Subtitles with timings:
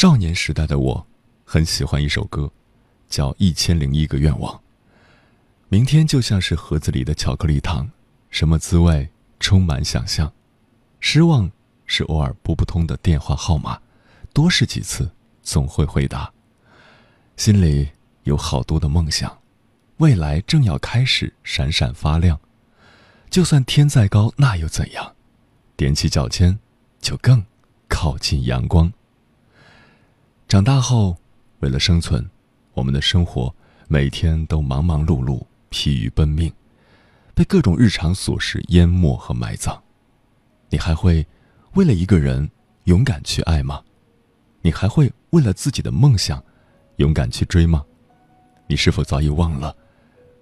[0.00, 1.06] 少年时代的我，
[1.44, 2.50] 很喜欢一首歌，
[3.10, 4.54] 叫《一千零一个愿望》。
[5.68, 7.86] 明天就像是盒子里的巧克力糖，
[8.30, 9.06] 什么滋味
[9.40, 10.32] 充满想象。
[11.00, 11.52] 失望
[11.84, 13.78] 是偶尔拨不通的电话号码，
[14.32, 15.10] 多试几次
[15.42, 16.32] 总会回答。
[17.36, 17.86] 心里
[18.22, 19.38] 有好多的梦想，
[19.98, 22.40] 未来正要开始闪闪发亮。
[23.28, 25.14] 就算天再高，那又怎样？
[25.76, 26.58] 踮起脚尖，
[27.02, 27.44] 就更
[27.86, 28.90] 靠近阳光。
[30.50, 31.16] 长大后，
[31.60, 32.28] 为了生存，
[32.72, 33.54] 我们的生活
[33.86, 36.52] 每天都忙忙碌碌、疲于奔命，
[37.36, 39.80] 被各种日常琐事淹没和埋葬。
[40.68, 41.24] 你还会
[41.74, 42.50] 为了一个人
[42.86, 43.80] 勇敢去爱吗？
[44.60, 46.42] 你还会为了自己的梦想
[46.96, 47.84] 勇敢去追吗？
[48.66, 49.72] 你是否早已忘了，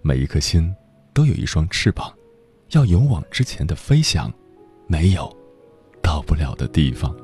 [0.00, 0.74] 每一颗心
[1.12, 2.10] 都有一双翅膀，
[2.70, 4.32] 要勇往直前的飞翔，
[4.86, 5.30] 没有
[6.02, 7.14] 到不了的地方。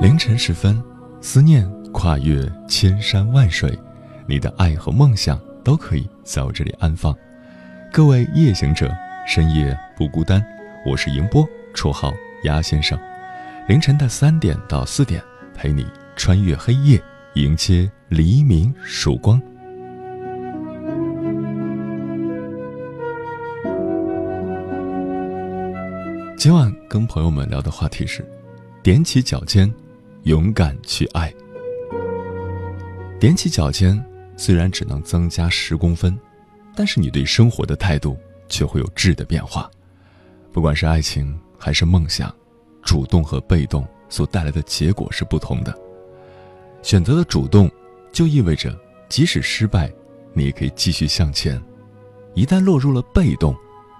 [0.00, 0.82] 凌晨时分，
[1.20, 3.78] 思念跨越千山万水，
[4.26, 7.14] 你的爱和梦想都可以在我这里安放。
[7.92, 8.90] 各位夜行者，
[9.26, 10.42] 深夜不孤单，
[10.86, 12.98] 我是迎波，绰号鸭先生。
[13.68, 15.22] 凌晨的三点到四点，
[15.54, 16.98] 陪你穿越黑夜，
[17.34, 19.38] 迎接黎明曙光。
[26.38, 28.26] 今晚跟朋友们聊的话题是：
[28.82, 29.70] 踮起脚尖。
[30.24, 31.32] 勇敢去爱，
[33.18, 33.98] 踮起脚尖，
[34.36, 36.18] 虽然只能增加十公分，
[36.76, 39.70] 但是你对生活的态度却会有质的变化。
[40.52, 42.34] 不管是爱情还是梦想，
[42.82, 45.74] 主动和被动所带来的结果是不同的。
[46.82, 47.70] 选择了主动，
[48.12, 48.78] 就意味着
[49.08, 49.90] 即使失败，
[50.34, 51.58] 你也可以继续向前；
[52.34, 53.56] 一旦落入了被动，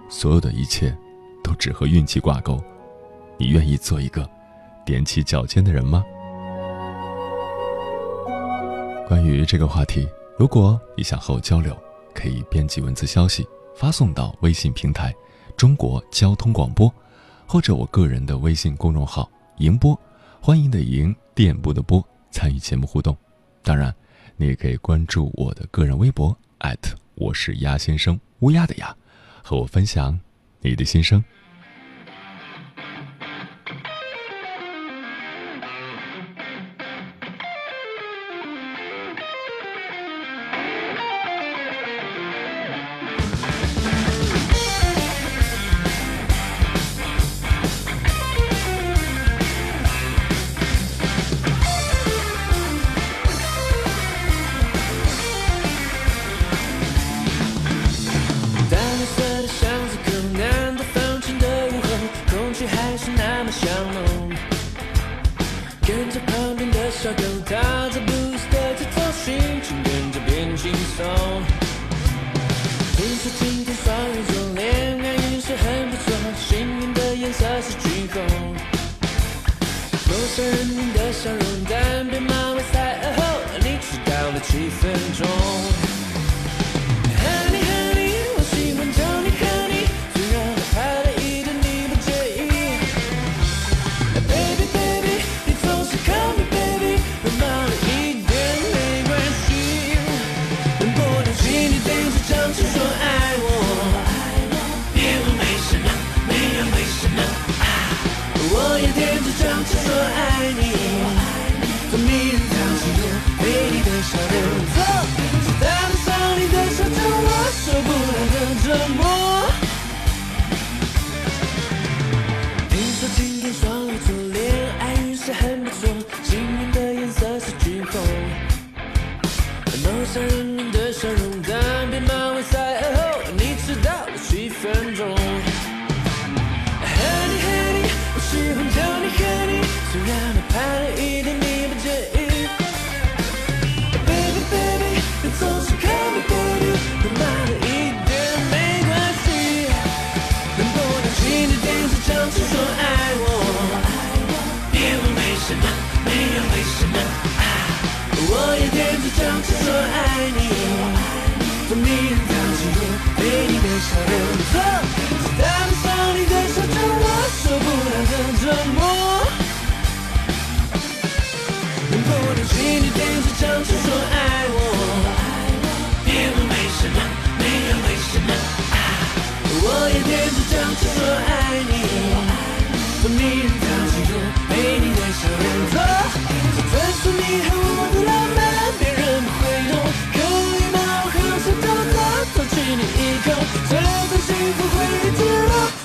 [0.07, 0.95] 所有的一切
[1.43, 2.61] 都只和运气挂钩。
[3.39, 4.29] 你愿意做一个？
[4.91, 6.03] 踮起脚尖的人吗？
[9.07, 10.05] 关于这个话题，
[10.37, 11.73] 如果你想和我交流，
[12.13, 15.15] 可以编辑文字消息发送到微信平台
[15.55, 16.93] “中国交通广播”，
[17.47, 19.97] 或者我个人的微信公众号“迎播”，
[20.41, 23.15] 欢迎的迎，电波的波，参与节目互动。
[23.63, 23.95] 当然，
[24.35, 26.37] 你也可以关注我的个人微博
[27.15, 28.93] 我是鸭先生，乌鸦的鸭，
[29.41, 30.19] 和我分享
[30.59, 31.23] 你的心声。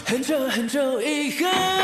[0.06, 1.75] 很久很久以后。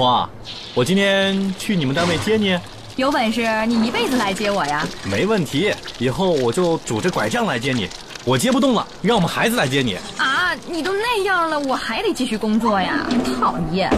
[0.00, 0.30] 老婆啊，
[0.74, 2.58] 我今天去你们单位接你，
[2.96, 4.82] 有本事你一辈子来接我呀！
[5.04, 5.70] 没问题。
[5.98, 7.86] 以后我就拄着拐杖来接你，
[8.24, 9.98] 我接不动了，让我们孩子来接你。
[10.16, 13.06] 啊，你都那样了，我还得继续工作呀！
[13.38, 13.90] 讨厌。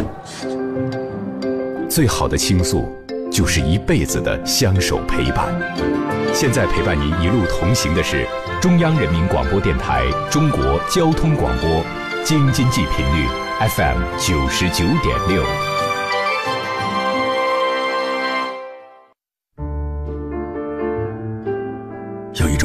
[1.88, 2.84] 最好的倾诉，
[3.30, 5.54] 就是一辈子的相守陪伴。
[6.34, 8.26] 现在陪伴您一路同行的是
[8.60, 11.84] 中央人民广播电台中国交通广播，
[12.24, 13.28] 京津冀频率
[13.76, 15.44] FM 九十九点六。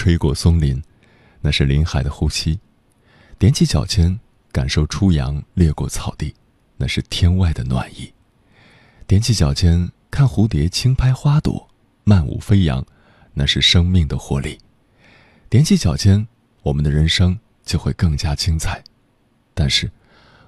[0.00, 0.82] 吹过松林，
[1.42, 2.58] 那是林海的呼吸；
[3.38, 4.18] 踮起脚尖，
[4.50, 6.34] 感受初阳掠过草地，
[6.78, 8.10] 那是天外的暖意；
[9.06, 11.68] 踮起脚尖，看蝴蝶轻拍花朵，
[12.04, 12.82] 漫舞飞扬，
[13.34, 14.58] 那是生命的活力。
[15.50, 16.26] 踮起脚尖，
[16.62, 18.82] 我们的人生就会更加精彩。
[19.52, 19.92] 但是，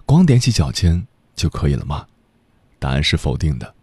[0.06, 1.06] 光踮起脚尖
[1.37, 2.06] 就可以了吗？
[2.78, 3.75] 答案是否定的。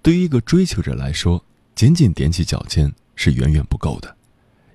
[0.00, 1.44] 对于一个追求者来说，
[1.74, 4.16] 仅仅踮起脚尖是远远不够的，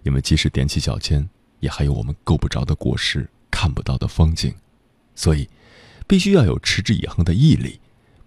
[0.08, 1.28] 因为即使踮起脚尖，
[1.60, 4.56] 也还有我们够不着的果实、看不到的风景。
[5.16, 5.50] 所以，
[6.08, 7.78] 必须要有持之以恒的毅力，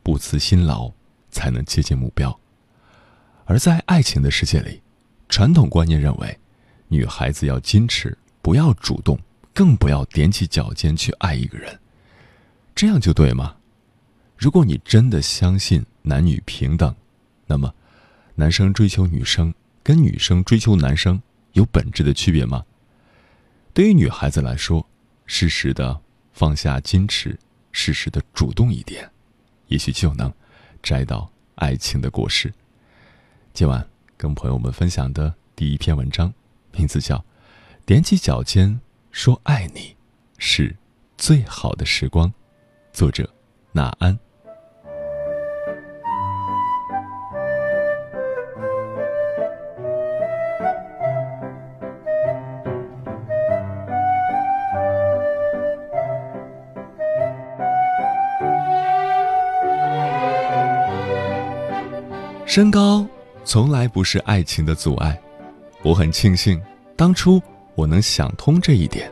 [0.03, 0.93] 不辞辛劳，
[1.31, 2.39] 才能接近目标。
[3.47, 4.83] 而在爱情的世界里，
[5.31, 6.39] 传统观念认为，
[6.89, 9.19] 女孩子要矜持，不要主动，
[9.55, 11.81] 更不要踮起脚尖去爱一个人。
[12.75, 13.57] 这样就对吗？
[14.37, 16.95] 如果你真的相信男女平等，
[17.47, 17.73] 那么，
[18.35, 22.64] 男生追求女生跟女生追求男生有本质的区别吗？
[23.73, 24.87] 对于女孩子来说，
[25.26, 26.00] 适时的
[26.33, 27.38] 放下矜持，
[27.73, 29.11] 适时的主动一点，
[29.69, 30.33] 也许就能
[30.83, 32.52] 摘到爱情的果实。
[33.52, 36.33] 今晚跟朋友们分享的第一篇文章，
[36.73, 37.16] 名字叫
[37.87, 38.80] 《踮起脚尖
[39.11, 39.97] 说爱你
[40.38, 40.76] 是
[41.16, 42.28] 最好的时光》，
[42.92, 43.28] 作者
[43.73, 44.19] 纳安。
[62.50, 63.07] 身高
[63.45, 65.16] 从来不是爱情的阻碍，
[65.85, 66.61] 我很庆幸
[66.97, 67.40] 当初
[67.76, 69.09] 我能想通这一点。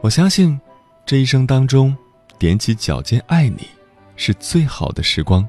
[0.00, 0.60] 我相信，
[1.06, 1.96] 这一生当中，
[2.40, 3.68] 踮起脚尖爱你，
[4.16, 5.48] 是最好的时光，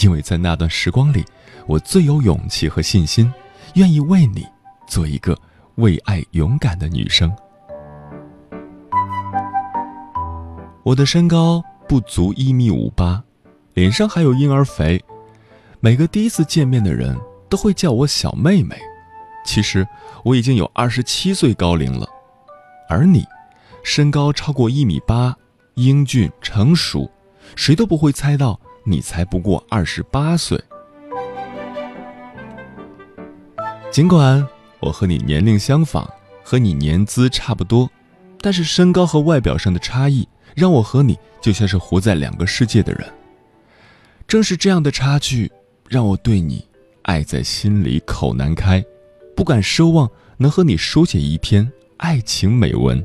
[0.00, 1.24] 因为在那段时光里，
[1.66, 3.28] 我最有勇气和信心，
[3.74, 4.46] 愿意为你
[4.86, 5.36] 做一个
[5.74, 7.34] 为爱勇敢的女生。
[10.84, 13.24] 我的身高不足一米五八，
[13.74, 15.02] 脸上还有婴儿肥，
[15.82, 17.18] 每个第一次见面的人
[17.48, 18.78] 都会叫我小妹妹。
[19.46, 19.86] 其实
[20.22, 22.06] 我已经有二十七岁高龄了，
[22.86, 23.24] 而你，
[23.82, 25.34] 身高超过一米八，
[25.74, 27.10] 英俊成熟，
[27.56, 30.62] 谁都不会猜到你才不过二十八岁。
[33.90, 34.46] 尽管
[34.80, 36.06] 我和你年龄相仿，
[36.44, 37.90] 和你年资差不多，
[38.42, 40.28] 但是身高和外表上的差异。
[40.54, 43.08] 让我和你就像是活在两个世界的人。
[44.26, 45.50] 正是这样的差距，
[45.90, 46.64] 让我对你
[47.02, 48.80] 爱在心里口难开，
[49.34, 53.04] 不敢奢望能和你书写一篇爱情美文。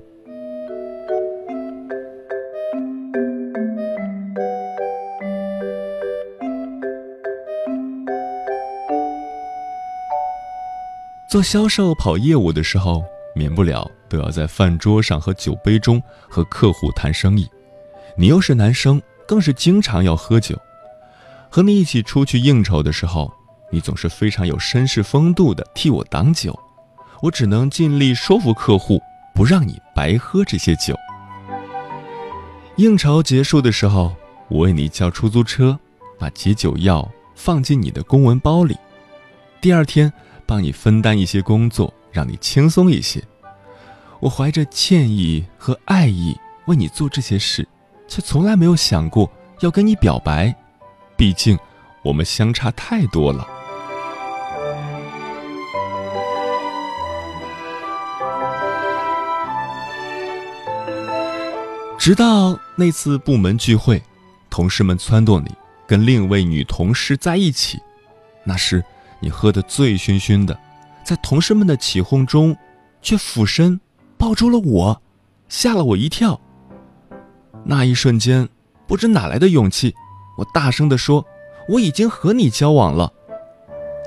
[11.27, 13.03] 做销售跑业务的时候。
[13.37, 17.45] 免不了都要在饭桌上和酒杯中和客户谈生意，
[18.15, 20.57] 你又是男生，更是经常要喝酒。
[21.55, 23.31] 和你一起出去应酬的时候，
[23.71, 26.53] 你总是非常有绅士风度的替我挡酒，
[27.21, 29.01] 我只能尽力说服客户，
[29.33, 30.93] 不让你白喝这些酒。
[32.75, 34.13] 应酬结束的时候，
[34.49, 35.79] 我为你叫出租车，
[36.19, 38.75] 把解酒药放进你的公文包里，
[39.61, 40.11] 第二天
[40.45, 41.93] 帮你分担一些工作。
[42.11, 43.23] 让你轻松一些。
[44.19, 47.65] 我怀着歉意和爱意为你做这些事，
[48.09, 49.31] 却从来没有想过
[49.61, 50.53] 要跟你表白。
[51.17, 51.57] 毕竟，
[52.01, 53.47] 我们相差太多了。
[61.97, 64.01] 直到那次部门聚会，
[64.49, 65.51] 同事们撺掇你
[65.87, 67.81] 跟另一位女同事在一起，
[68.43, 68.83] 那时
[69.19, 70.57] 你喝得醉醺醺的。
[71.03, 72.55] 在同事们的起哄中，
[73.01, 73.79] 却俯身
[74.17, 75.01] 抱住了我，
[75.47, 76.39] 吓了我一跳。
[77.63, 78.47] 那一瞬间，
[78.85, 79.95] 不知哪来的勇气，
[80.37, 81.25] 我大声地说
[81.69, 83.11] ：“我已经和你交往了。”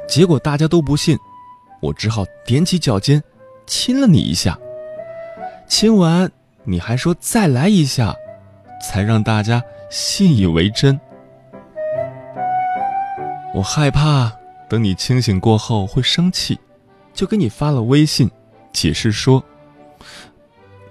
[0.09, 1.19] 结果大家都不信，
[1.81, 3.23] 我只好踮起脚尖，
[3.67, 4.59] 亲了你一下。
[5.67, 6.31] 亲完，
[6.65, 8.15] 你还说再来一下，
[8.83, 10.99] 才让大家信以为真。
[13.55, 14.33] 我害怕
[14.69, 16.59] 等你清醒过后会生气。
[17.15, 18.31] 就给你发了微信，
[18.73, 19.43] 解释说：“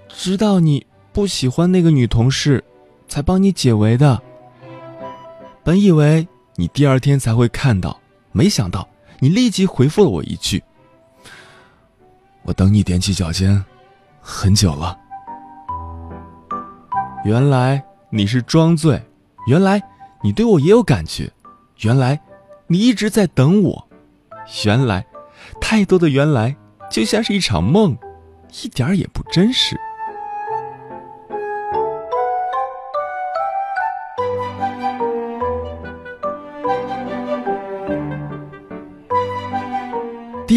[0.10, 2.62] 知道你不喜欢那个女同事，
[3.08, 4.22] 才帮你解围的。
[5.68, 8.00] 本以为你第二天才会看到，
[8.32, 8.88] 没想到
[9.20, 10.64] 你立即回复了我一句
[12.44, 13.66] ：‘我等你踮起脚尖
[14.22, 14.98] 很久了。’
[17.26, 19.04] 原来你是装醉，
[19.46, 19.84] 原来
[20.24, 21.30] 你对我也有感觉，
[21.82, 22.18] 原来
[22.68, 23.90] 你一直在等我，
[24.64, 25.06] 原来……”
[25.60, 26.56] 太多的原来，
[26.90, 27.98] 就像是一场梦，
[28.64, 29.78] 一点也不真实。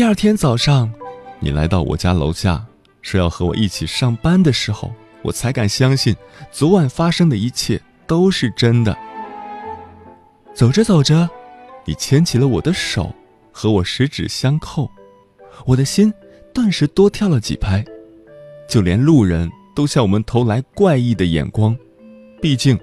[0.00, 0.90] 第二天早上，
[1.40, 2.64] 你来到我家楼下，
[3.02, 4.90] 说要和我一起上班的时候，
[5.20, 6.16] 我才敢相信
[6.50, 8.96] 昨晚发生的一切都是真的。
[10.54, 11.28] 走着走着，
[11.84, 13.14] 你牵起了我的手。
[13.52, 14.90] 和我十指相扣，
[15.66, 16.10] 我的心
[16.54, 17.84] 顿时多跳了几拍，
[18.66, 21.76] 就连路人都向我们投来怪异的眼光。
[22.40, 22.80] 毕竟，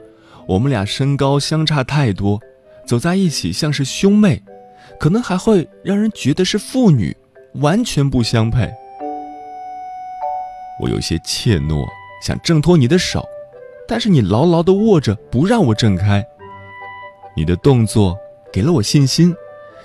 [0.48, 2.40] 我们俩身高相差太多，
[2.86, 4.40] 走在一起像是兄妹，
[5.00, 7.16] 可能还会让人觉得是父女，
[7.56, 8.70] 完全不相配。
[10.82, 11.86] 我有些怯懦，
[12.22, 13.26] 想挣脱你的手，
[13.88, 16.26] 但是你牢牢地握着，不让我挣开。
[17.36, 18.18] 你的动作
[18.52, 19.36] 给了我信心。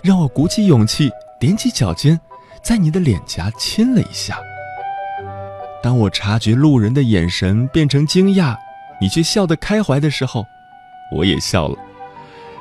[0.02, 1.08] 让我鼓起勇气，
[1.40, 2.18] 踮起脚尖，
[2.60, 4.36] 在你的脸颊亲了一下。
[5.80, 8.56] 当我察觉路人的眼神变成惊讶，
[9.00, 10.44] 你却笑得开怀的时候，
[11.14, 11.78] 我也笑了，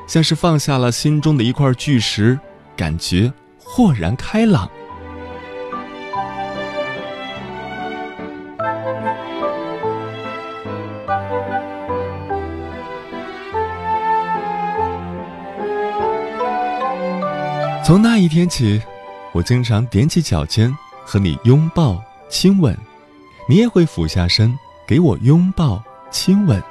[0.07, 2.37] 像是放下了心中的一块巨石，
[2.75, 4.69] 感觉豁然开朗。
[17.83, 18.81] 从那一天起，
[19.33, 22.77] 我经常踮起脚尖和你拥抱亲吻，
[23.49, 26.61] 你也会俯下身给我拥抱亲吻。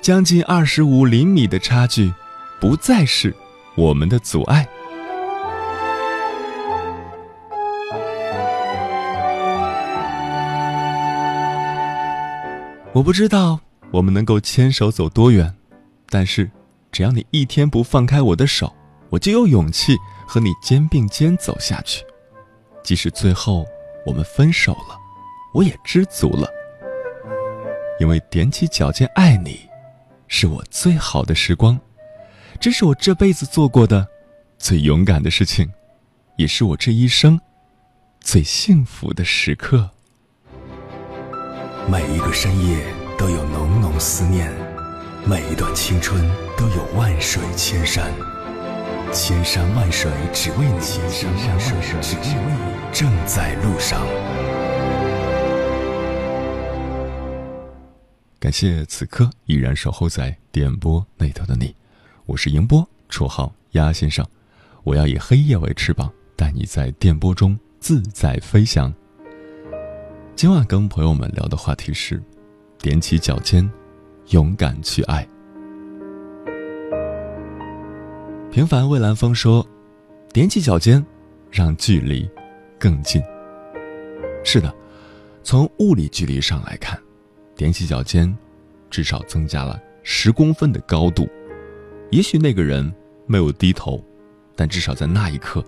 [0.00, 2.12] 将近二十五厘米的差距，
[2.58, 3.34] 不再是
[3.74, 4.66] 我们的阻碍。
[12.92, 15.54] 我不知道我们能够牵手走多远，
[16.08, 16.50] 但是
[16.90, 18.72] 只要你一天不放开我的手。
[19.10, 22.04] 我就有勇气和你肩并肩走下去。
[22.82, 23.66] 即使最后
[24.06, 24.96] 我们分手了，
[25.52, 26.48] 我也知足了，
[27.98, 29.68] 因为踮起脚尖爱你，
[30.32, 31.78] 是我最好的时光，
[32.60, 34.06] 这是我这辈子做过的
[34.58, 35.68] 最勇敢的事情，
[36.36, 37.38] 也是我这一生
[38.20, 39.90] 最幸福的时刻。
[41.90, 42.80] 每一个深夜
[43.18, 44.50] 都有浓浓思念，
[45.26, 46.24] 每一段青春
[46.56, 48.12] 都有万水千山，
[49.12, 54.00] 千山万水只为你，千山万水只为你，正在路上。
[58.40, 61.76] 感谢此刻依然守候在电波那头的你，
[62.24, 64.26] 我是迎波，绰号鸭先生。
[64.82, 68.90] 我要以黑夜为翅膀，带你在电波中自在飞翔。
[70.34, 72.18] 今晚跟朋友们聊的话题是：
[72.78, 73.70] 踮起脚尖，
[74.28, 75.28] 勇敢去爱。
[78.50, 79.64] 平凡蔚蓝风说
[80.32, 81.04] ：“踮起脚尖，
[81.50, 82.26] 让距离
[82.78, 83.22] 更近。”
[84.42, 84.74] 是的，
[85.42, 86.98] 从物理距离上来看，
[87.60, 88.34] 踮起脚尖，
[88.88, 91.28] 至少增加了十公分的高度。
[92.10, 92.90] 也许那个人
[93.26, 94.02] 没有低头，
[94.56, 95.62] 但至少在那一刻，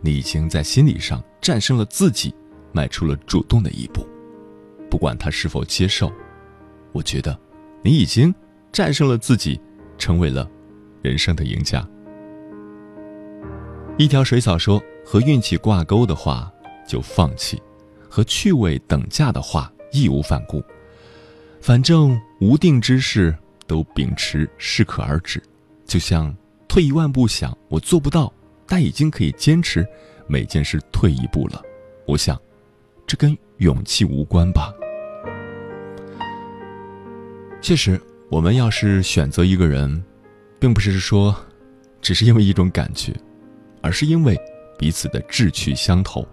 [0.00, 2.34] 你已经在心理上战胜了自己。
[2.70, 4.06] 迈出了主动的一步，
[4.90, 6.12] 不管他是否接受，
[6.92, 7.36] 我觉得，
[7.82, 8.32] 你已经
[8.70, 9.58] 战胜了自己，
[9.96, 10.48] 成为了
[11.00, 11.84] 人生的赢家。
[13.96, 16.52] 一条水草说：“和运气挂钩的话
[16.86, 17.60] 就放弃，
[18.08, 20.62] 和趣味等价的话义无反顾。
[21.60, 23.36] 反正无定之事
[23.66, 25.42] 都秉持适可而止。
[25.86, 26.34] 就像
[26.66, 28.32] 退一万步想，我做不到，
[28.66, 29.86] 但已经可以坚持
[30.26, 31.62] 每件事退一步了。
[32.06, 32.38] 我想。”
[33.08, 34.70] 这跟勇气无关吧？
[37.62, 37.98] 确实，
[38.30, 40.04] 我们要是选择一个人，
[40.60, 41.34] 并不是说
[42.02, 43.14] 只是因为一种感觉，
[43.80, 44.38] 而是因为
[44.78, 46.28] 彼此的志趣相投。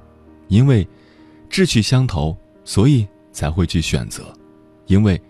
[0.49, 0.85] 因为
[1.49, 2.35] 志趣相投，
[2.65, 4.21] 所以才会去选择。
[4.87, 5.21] 因为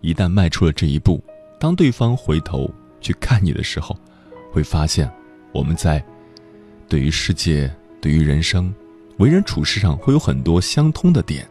[0.00, 1.22] 一旦迈出了这一步，
[1.58, 3.96] 当对方回头去看你的时候，
[4.52, 5.10] 会发现
[5.52, 6.04] 我们在
[6.88, 8.74] 对于世界、对于人生。
[9.18, 11.48] 为人处事上会有很多相通的点，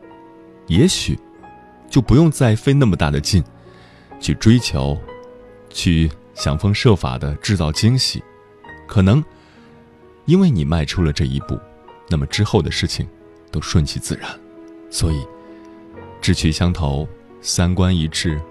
[0.67, 1.17] 也许
[1.89, 3.41] 就不用再费那么大的劲
[4.19, 4.97] 去追求，
[5.69, 8.21] 去想方设法的制造惊喜。
[8.85, 9.23] 可能
[10.25, 11.57] 因为你迈出了这一步，
[12.09, 13.07] 那么之后的事情
[13.49, 14.29] 都顺其自然。
[14.89, 15.25] 所以，
[16.21, 17.07] 志趣相投、
[17.43, 18.41] 三观一致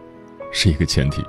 [0.53, 1.25] 是一个前提。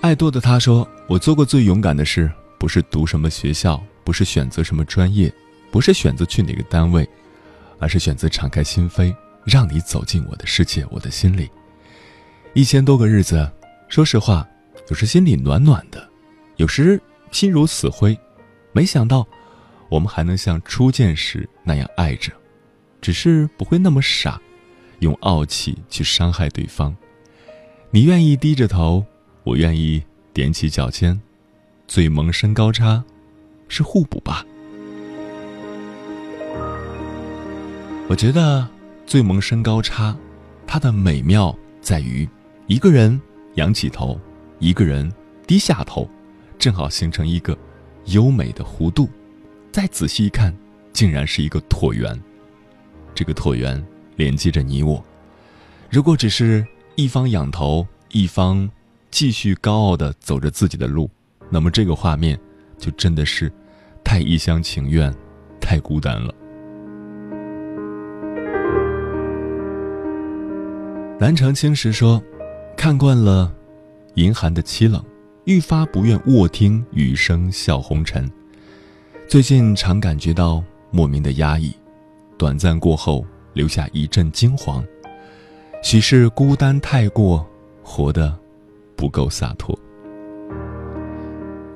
[0.00, 5.32] 爱多的他说：“我做过最勇敢的事，不是读什么学校。”不是选择什么专业，
[5.70, 7.08] 不是选择去哪个单位，
[7.78, 11.48] 而是选择敞开心扉，让你走进我的世界，我的心里。
[12.54, 13.48] 一千多个日子，
[13.88, 14.44] 说实话，
[14.88, 16.10] 有时心里暖暖的，
[16.56, 17.00] 有时
[17.30, 18.18] 心如死灰。
[18.72, 19.24] 没想到，
[19.88, 22.32] 我们还能像初见时那样爱着，
[23.00, 24.40] 只是不会那么傻，
[25.00, 26.96] 用傲气去伤害对方。
[27.90, 29.04] 你愿意低着头，
[29.44, 30.02] 我愿意
[30.34, 31.20] 踮起脚尖，
[31.86, 33.04] 最萌身高差。
[33.72, 34.44] 是互补吧。
[38.08, 38.68] 我觉得
[39.06, 40.16] 最萌身高差，
[40.66, 42.28] 它的美妙在于，
[42.66, 43.20] 一个人
[43.54, 44.20] 仰起头，
[44.58, 45.08] 一个人
[45.46, 46.10] 低下头，
[46.58, 47.56] 正好形成一个
[48.06, 49.08] 优美的弧度。
[49.70, 50.52] 再仔细一看，
[50.92, 52.20] 竟然是一个椭圆。
[53.20, 53.84] 这个椭圆
[54.16, 55.04] 连接着你我。
[55.90, 58.66] 如果只是一方仰头，一方
[59.10, 61.10] 继续高傲的走着自己的路，
[61.50, 62.40] 那么这个画面
[62.78, 63.52] 就真的是。
[64.02, 65.14] 太一厢情愿，
[65.60, 66.34] 太孤单了。
[71.18, 72.22] 南城青石说
[72.74, 73.52] ：“看惯了
[74.14, 75.04] 银寒的凄冷，
[75.44, 78.28] 愈发不愿卧听雨声笑红尘。
[79.28, 81.76] 最近常感觉到莫名的压抑，
[82.40, 83.22] 短暂过后
[83.52, 84.82] 留下一阵惊惶。
[85.82, 87.46] 许是孤单太过，
[87.82, 88.34] 活得
[88.96, 89.78] 不够洒脱。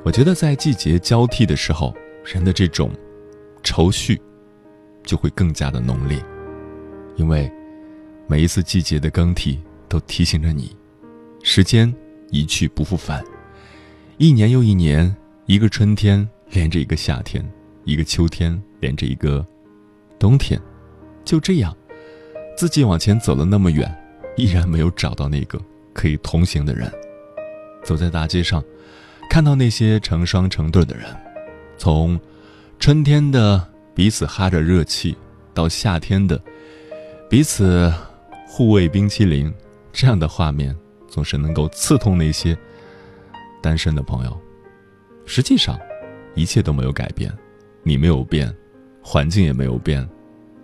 [0.02, 2.90] 我觉得在季节交替的时候。”人的这种
[3.62, 4.18] 愁绪
[5.02, 6.18] 就会更加的浓烈，
[7.16, 7.52] 因为
[8.26, 10.74] 每一次季节的更替都提醒着你，
[11.42, 11.94] 时间
[12.30, 13.22] 一去不复返，
[14.16, 17.46] 一年又一年，一个春天连着一个夏天，
[17.84, 19.46] 一个秋天连着一个
[20.18, 20.60] 冬天，
[21.24, 21.76] 就这样，
[22.56, 23.92] 自己往前走了那么远，
[24.36, 25.60] 依然没有找到那个
[25.92, 26.90] 可以同行的人。
[27.82, 28.64] 走在大街上，
[29.28, 31.04] 看到那些成双成对的人。
[31.76, 32.18] 从
[32.78, 33.62] 春天的
[33.94, 35.16] 彼此哈着热气，
[35.52, 36.40] 到夏天的
[37.28, 37.92] 彼此
[38.46, 39.52] 互喂冰淇淋，
[39.92, 40.74] 这样的画面
[41.08, 42.56] 总是能够刺痛那些
[43.62, 44.40] 单身的朋友。
[45.26, 45.78] 实际上，
[46.34, 47.32] 一切都没有改变，
[47.82, 48.54] 你没有变，
[49.06, 50.08] 环境也没有变，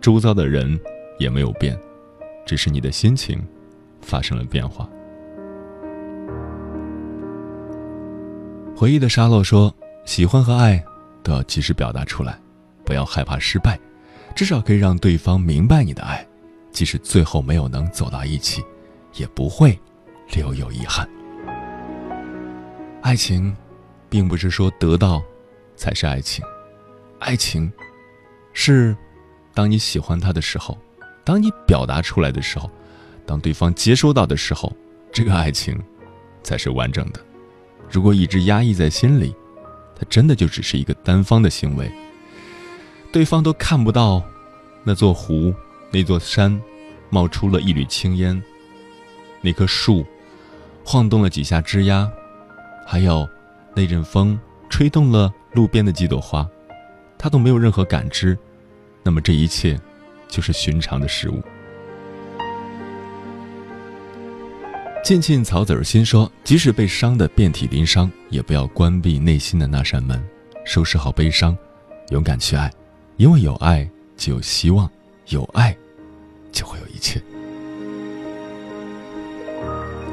[0.01, 0.81] 周遭的人
[1.19, 1.79] 也没有变，
[2.47, 3.39] 只是你的心情
[4.01, 4.89] 发生了变化。
[8.75, 9.73] 回忆的沙漏说
[10.07, 10.83] ：“喜欢和爱
[11.23, 12.41] 都要及时表达出来，
[12.83, 13.79] 不要害怕失败，
[14.35, 16.27] 至少可以让对方明白你的爱，
[16.73, 18.65] 即使最后没有能走到一起，
[19.17, 19.79] 也不会
[20.35, 21.07] 留有遗憾。
[23.03, 23.55] 爱情，
[24.09, 25.23] 并不是说得到
[25.77, 26.43] 才是爱情，
[27.19, 27.71] 爱情
[28.63, 28.95] 是
[29.55, 30.77] 当你喜欢他的时候，
[31.25, 32.71] 当你表达出来的时候，
[33.25, 34.71] 当对方接收到的时候，
[35.11, 35.83] 这个爱情
[36.43, 37.19] 才是完整的。”
[37.91, 39.35] 如果一直压抑在心里，
[39.97, 41.91] 它真的就只是一个单方的行为。
[43.11, 44.23] 对方都看不到，
[44.85, 45.55] 那座湖、
[45.91, 46.61] 那座山，
[47.09, 48.39] 冒出了一缕青烟；
[49.41, 50.05] 那棵树，
[50.85, 52.07] 晃动了几下枝桠；
[52.87, 53.27] 还有
[53.75, 56.47] 那阵风，吹动了路边的几朵花，
[57.17, 58.39] 他都没有任何感知。
[59.03, 59.81] 那么这一切，
[60.29, 61.43] 就是寻常的事物。
[65.03, 70.23] 静静草籽儿心说：“即使被伤得遍体鳞伤，也不要关闭内心的那扇门，
[70.65, 71.57] 收拾好悲伤，
[72.11, 72.71] 勇敢去爱，
[73.17, 74.91] 因为有爱就有希望，
[75.29, 75.75] 有爱
[76.53, 77.23] 就会有一切。”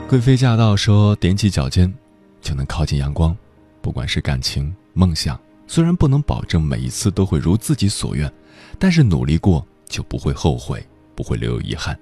[0.08, 1.93] 贵妃驾到说：“踮起脚尖，
[2.41, 3.36] 就能靠近阳光。
[3.82, 8.32] 不管是感情、梦想，虽然不能保证每一次都会如自己所愿，
[8.80, 11.97] 但是努力过就不会后悔，不会留有遗憾。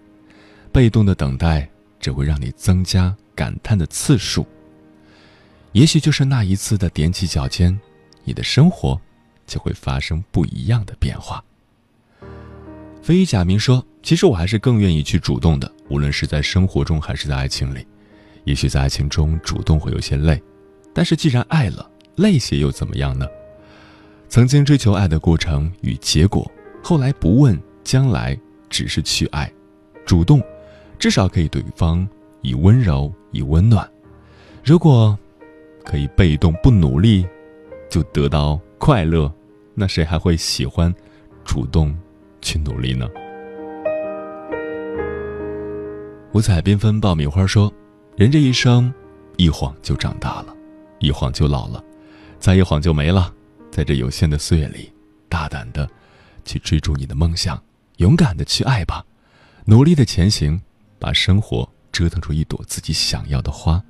[0.72, 4.46] 被动的等待。”只会让你增加感叹的次数。
[5.72, 7.80] 也许就是那一次的踮起脚尖，
[8.24, 9.02] 你的生活
[9.48, 11.44] 就会发生不一样的变化。
[13.02, 17.84] 非遗假名说：“其实我还是更愿意去主动的，无论是在生活中还是在爱情里。
[18.44, 20.40] 也许在爱情中主动会有些累，
[20.94, 23.26] 但是既然爱了，累些又怎么样呢？
[24.36, 26.46] 曾经追求爱的过程与结果，
[26.84, 28.38] 后来不问将来，
[28.70, 29.50] 只是去爱，
[30.06, 30.42] 主动。”
[31.00, 32.06] 至少可以对方
[32.42, 33.90] 以温柔以温暖，
[34.62, 35.18] 如果
[35.86, 37.26] 可以被动不努力
[37.90, 39.34] 就得到快乐，
[39.74, 40.94] 那谁还会喜欢
[41.46, 41.98] 主动
[42.42, 43.08] 去努力呢？
[46.34, 47.72] 五彩缤纷爆米花说
[48.18, 48.94] ：“人这一生，
[49.38, 50.54] 一晃就长大了，
[51.00, 51.82] 一晃就老了，
[52.38, 53.34] 再一晃就没了。
[53.76, 54.90] 在这有限的岁月里，
[55.28, 55.86] 大胆的
[56.46, 57.62] 去追逐你的梦想，
[57.98, 59.06] 勇敢的去爱吧，
[59.66, 60.62] 努力的前行。”
[60.98, 63.84] 把生活折腾出一朵自己想要的花，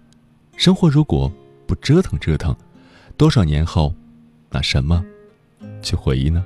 [0.58, 1.32] 生活如果
[1.68, 2.54] 不折腾折腾，
[3.16, 3.94] 多少年后，
[4.50, 5.06] 拿什么
[5.84, 6.44] 去回忆呢？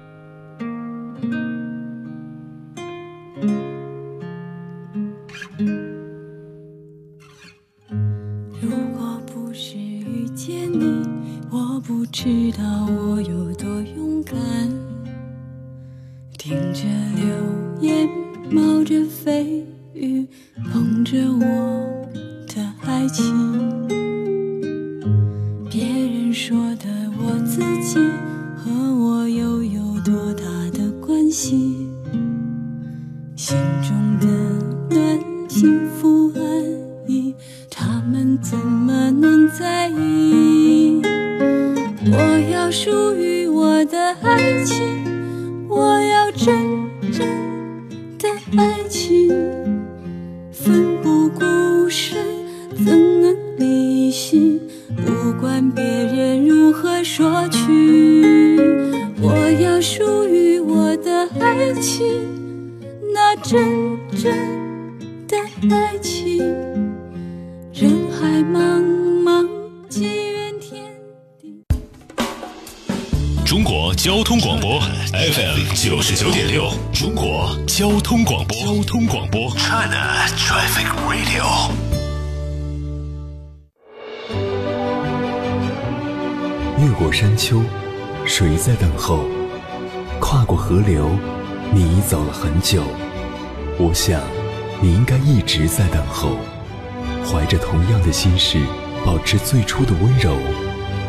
[97.70, 98.58] 同样的心事，
[99.06, 100.36] 保持最初的温柔，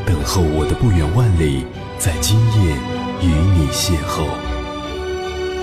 [0.05, 1.65] 等候我的不远万里。
[1.99, 2.77] 在今夜
[3.23, 4.27] 与你邂逅。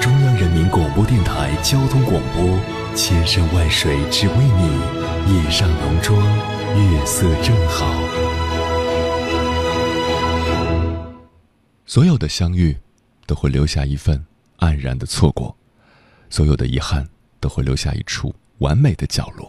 [0.01, 2.59] 中央人民广播电台交通广播，
[2.95, 6.19] 千山万水只为你，夜上浓妆，
[6.75, 7.93] 月色正好。
[11.85, 12.75] 所有的相遇，
[13.27, 14.25] 都会留下一份
[14.59, 15.55] 黯然的错过；
[16.29, 17.07] 所有的遗憾，
[17.39, 19.47] 都会留下一处完美的角落；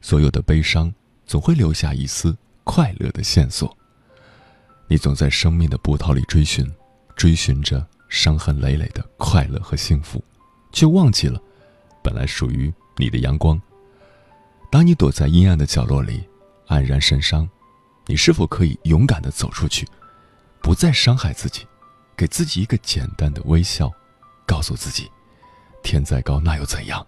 [0.00, 0.92] 所有的悲伤，
[1.26, 3.76] 总会留下一丝快乐的线索。
[4.88, 6.68] 你总在生命的波涛里追寻，
[7.14, 10.22] 追寻着伤痕累累的快乐和幸福，
[10.72, 11.40] 却忘记了
[12.02, 13.60] 本来属于你的阳光。
[14.70, 16.22] 当你躲在阴暗的角落里，
[16.66, 17.48] 黯然神伤，
[18.06, 19.86] 你是否可以勇敢的走出去，
[20.60, 21.66] 不再伤害自己，
[22.16, 23.92] 给自己一个简单的微笑，
[24.46, 25.10] 告诉自己，
[25.82, 27.06] 天再高那又怎样，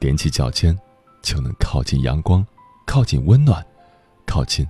[0.00, 0.78] 踮起脚尖
[1.24, 2.46] 就能靠近阳光，
[2.86, 3.64] 靠近温暖，
[4.26, 4.68] 靠近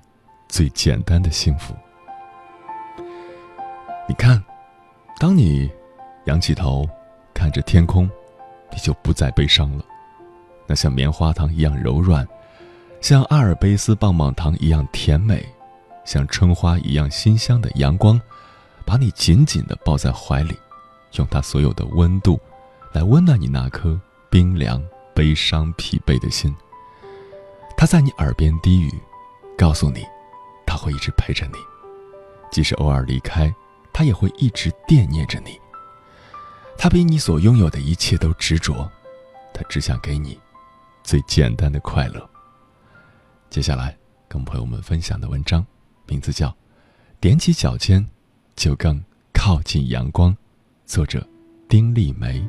[0.48, 1.74] 最简单的幸福。
[4.08, 4.42] 你看，
[5.18, 5.68] 当你
[6.26, 6.88] 仰起头
[7.34, 8.08] 看着天空，
[8.70, 9.84] 你就不再悲伤了。
[10.66, 12.26] 那像棉花糖一样柔软，
[13.00, 15.44] 像阿尔卑斯棒棒糖一样甜美，
[16.04, 18.18] 像春花一样馨香的阳光，
[18.86, 20.56] 把你紧紧地抱在怀里，
[21.14, 22.38] 用它所有的温度，
[22.92, 24.80] 来温暖你那颗冰凉、
[25.14, 26.54] 悲伤、疲惫的心。
[27.76, 28.92] 他在你耳边低语，
[29.56, 30.04] 告诉你，
[30.66, 31.58] 他会一直陪着你，
[32.50, 33.54] 即使偶尔离开。
[33.96, 35.56] 他也会一直惦念着你。
[36.76, 38.90] 他比你所拥有的一切都执着，
[39.52, 40.36] 他只想给你
[41.04, 42.28] 最简单的快乐。
[43.50, 43.96] 接下来
[44.26, 45.64] 跟朋友们分享的文章，
[46.08, 46.48] 名字叫
[47.20, 48.04] 《踮起脚尖，
[48.56, 49.00] 就更
[49.32, 50.32] 靠近阳光》，
[50.84, 51.24] 作者
[51.68, 52.44] 丁丽梅。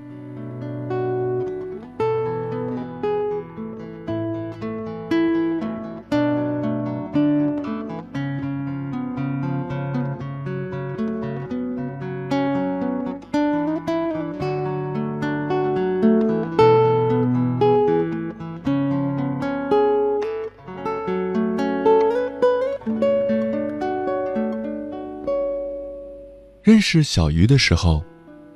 [26.88, 28.04] 识小鱼的时候，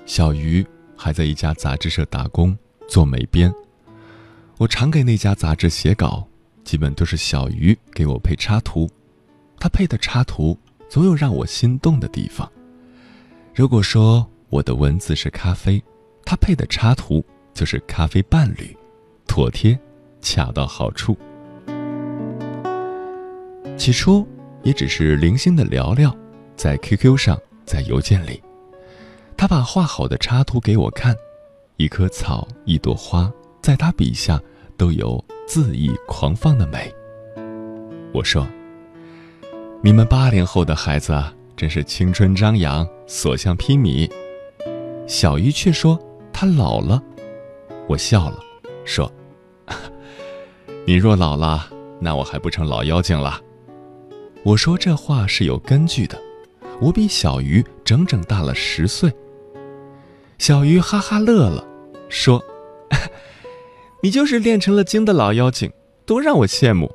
[0.05, 0.63] 小鱼
[0.95, 2.55] 还在一家杂志社打工
[2.87, 3.51] 做美编。
[4.59, 6.27] 我常给那家杂志写稿，
[6.63, 8.87] 基本都是小鱼给我配插图。
[9.59, 10.55] 他配的插图
[10.87, 12.49] 总有让我心动的地方。
[13.55, 15.83] 如果说我的文字是咖啡，
[16.23, 18.77] 他配的插图就是咖啡伴侣，
[19.27, 19.77] 妥帖，
[20.21, 21.17] 恰到好处。
[23.75, 24.25] 起初
[24.61, 26.15] 也只是零星的聊聊，
[26.55, 27.35] 在 QQ 上。
[27.69, 28.41] 在邮件里，
[29.37, 31.15] 他把画好的插图给我看，
[31.77, 34.41] 一棵草，一朵花，在他笔下
[34.75, 36.91] 都有恣意狂放的美。
[38.11, 38.47] 我说
[39.83, 44.11] ：“你们八零后的孩子啊，真是青春张扬，所向披靡。”
[45.05, 45.99] 小鱼却说
[46.33, 46.99] ：“他老了。”
[47.87, 48.39] 我笑了，
[48.83, 49.11] 说
[50.87, 51.69] ：“你若老了，
[52.01, 53.39] 那我还不成老妖精了？”
[54.41, 56.19] 我说这话是有根据的。
[56.81, 59.13] 我比小鱼整整大了十岁。
[60.37, 61.65] 小鱼哈哈乐了，
[62.09, 62.41] 说
[64.01, 65.71] ：“你就是练成了精的老妖精，
[66.05, 66.89] 多让我羡慕。”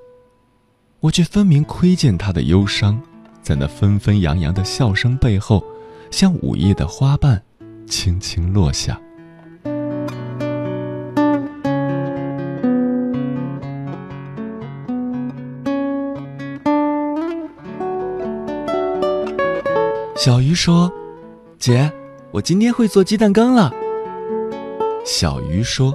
[1.00, 2.98] 我却分明窥见他的忧伤，
[3.42, 5.62] 在那纷纷扬扬的笑声背后，
[6.10, 7.42] 像午夜的花瓣，
[7.86, 8.98] 轻轻落下。
[20.24, 20.90] 小鱼说
[21.60, 21.92] ：“姐，
[22.30, 23.70] 我今天会做鸡蛋羹了。”
[25.04, 25.94] 小鱼说：“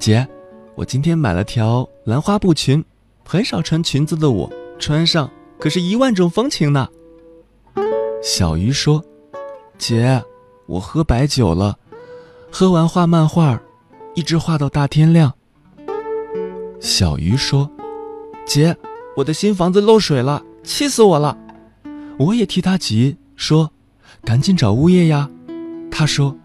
[0.00, 0.26] 姐，
[0.74, 2.84] 我今天买了条兰花布裙，
[3.24, 6.88] 很少穿裙子的我穿上可是一万种风情呢。”
[8.20, 9.00] 小鱼说
[9.78, 10.20] ：“姐，
[10.66, 11.78] 我喝白酒了，
[12.50, 13.62] 喝完画漫画，
[14.16, 15.32] 一直画到大天亮。”
[16.82, 17.70] 小鱼说
[18.44, 18.76] ：“姐，
[19.18, 21.38] 我的新房子漏水了，气死我了，
[22.18, 23.72] 我也替他急。”说
[24.22, 25.28] ：“赶紧找物业呀！”
[25.90, 26.36] 他说：“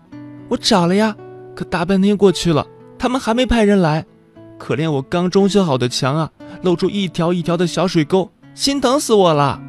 [0.50, 1.16] 我找了呀，
[1.56, 2.66] 可大半天过去了，
[2.98, 4.04] 他们还没派人来。
[4.58, 6.32] 可怜我刚装修好的墙啊，
[6.64, 9.62] 露出一条一条的小水沟，心疼死我了。”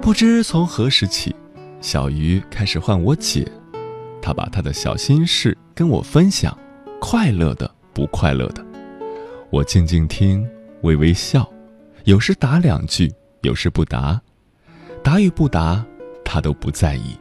[0.00, 1.36] 不知从何时起，
[1.82, 3.46] 小鱼开始唤我姐。
[4.22, 6.56] 她把她的小心事跟我分享，
[6.98, 8.64] 快乐的，不快乐的，
[9.50, 10.48] 我静静听，
[10.80, 11.46] 微微笑，
[12.04, 13.12] 有时打两句。
[13.44, 14.18] 有时不答，
[15.02, 15.84] 答与不答，
[16.24, 17.14] 他都不在意。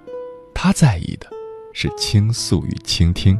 [0.55, 1.27] 他在意的
[1.73, 3.37] 是倾诉与倾听。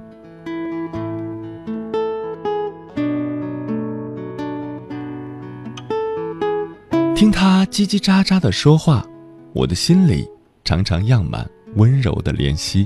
[7.15, 9.07] 听他叽叽喳喳的说话，
[9.53, 10.29] 我的心里
[10.65, 12.85] 常常漾满温柔的怜惜。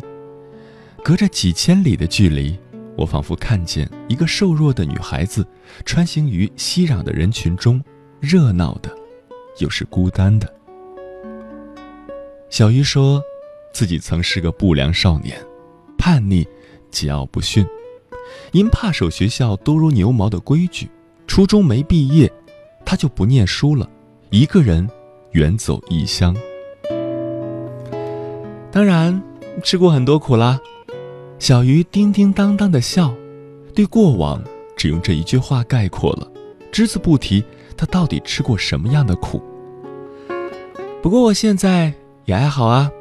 [1.03, 2.55] 隔着几千里的距离，
[2.95, 5.43] 我仿佛看见一个瘦弱的女孩子，
[5.86, 7.83] 穿行于熙攘的人群中，
[8.19, 8.95] 热闹的。
[9.60, 10.52] 又是孤单的。
[12.50, 13.22] 小鱼说，
[13.74, 15.38] 自己曾是个不良少年，
[15.98, 16.48] 叛逆、
[16.91, 17.65] 桀骜不驯，
[18.52, 20.89] 因怕守学校多如牛毛的规矩，
[21.28, 22.32] 初中没毕业，
[22.86, 23.89] 他就不念书了，
[24.30, 24.89] 一个人
[25.32, 26.36] 远走异乡。
[28.72, 29.22] 当然，
[29.63, 30.60] 吃过很多苦啦。
[31.39, 33.13] 小鱼叮叮当当的笑，
[33.76, 34.41] 对过往
[34.76, 36.28] 只用这一句话概括了，
[36.72, 37.43] 只字不提
[37.77, 39.41] 他到底吃过什么样的苦。
[41.01, 41.93] 不过我现在
[42.25, 42.91] 也还好啊，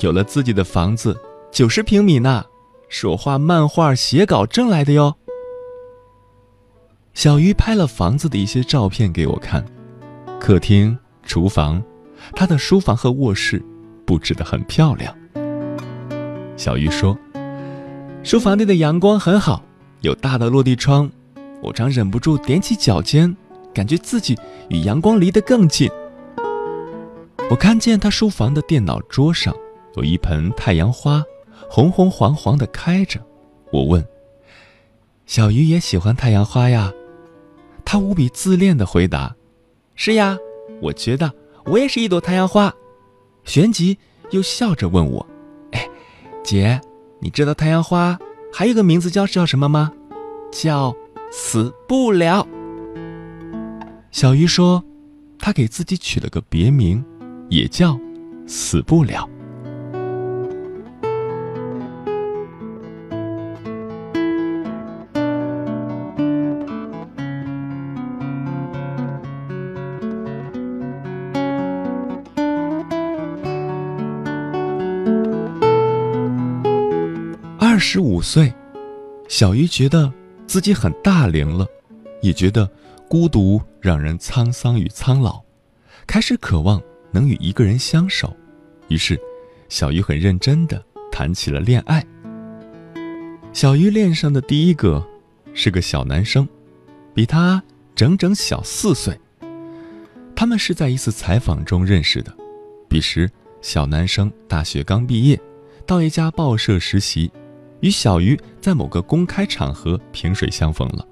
[0.00, 1.18] 有了自己的房子，
[1.50, 2.44] 九十平米呢，
[2.88, 5.16] 是我画漫画写稿挣来的哟。
[7.14, 9.64] 小鱼拍了房子的一些照片给我看，
[10.38, 11.82] 客厅、厨房，
[12.36, 13.60] 他的书房和卧室
[14.04, 15.12] 布置的很漂亮。
[16.56, 17.18] 小鱼说。
[18.24, 19.62] 书房内的阳光很好，
[20.00, 21.10] 有大的落地窗，
[21.62, 23.34] 我常忍不住踮起脚尖，
[23.74, 25.90] 感觉自己与阳光离得更近。
[27.50, 29.54] 我看见他书房的电脑桌上
[29.94, 31.22] 有一盆太阳花，
[31.70, 33.20] 红红黄黄的开着。
[33.72, 34.06] 我问
[35.26, 36.92] ：“小鱼也喜欢太阳花呀？”
[37.84, 39.34] 他无比自恋地回答
[39.96, 40.36] ：“是呀，
[40.82, 41.32] 我觉得
[41.64, 42.74] 我也是一朵太阳花。”
[43.44, 43.96] 旋即
[44.30, 45.26] 又笑着问我
[45.72, 45.88] ：“哎，
[46.42, 46.80] 姐。”
[47.20, 48.16] 你知道太阳花
[48.52, 49.90] 还有个名字叫叫什么吗？
[50.52, 50.94] 叫
[51.32, 52.46] 死不了。
[54.10, 54.84] 小鱼说，
[55.38, 57.04] 他给自己取了个别名，
[57.48, 57.98] 也叫
[58.46, 59.28] 死不了。
[77.60, 78.52] 二十五岁，
[79.28, 80.12] 小鱼觉得
[80.48, 81.64] 自己很大龄了，
[82.20, 82.68] 也觉得
[83.08, 85.40] 孤独让人沧桑与苍老，
[86.06, 88.36] 开始渴望能与一个人相守。
[88.88, 89.18] 于是，
[89.70, 92.04] 小鱼很认真的谈起了恋爱。
[93.54, 95.02] 小鱼恋上的第一个
[95.54, 96.46] 是个小男生，
[97.14, 97.62] 比他
[97.94, 99.18] 整整小四岁。
[100.36, 102.32] 他们是在一次采访中认识的，
[102.88, 103.28] 彼时
[103.62, 105.40] 小男生大学刚毕业，
[105.86, 107.32] 到一家报社实习。
[107.80, 111.06] 与小鱼在某个公开场合萍水相逢了，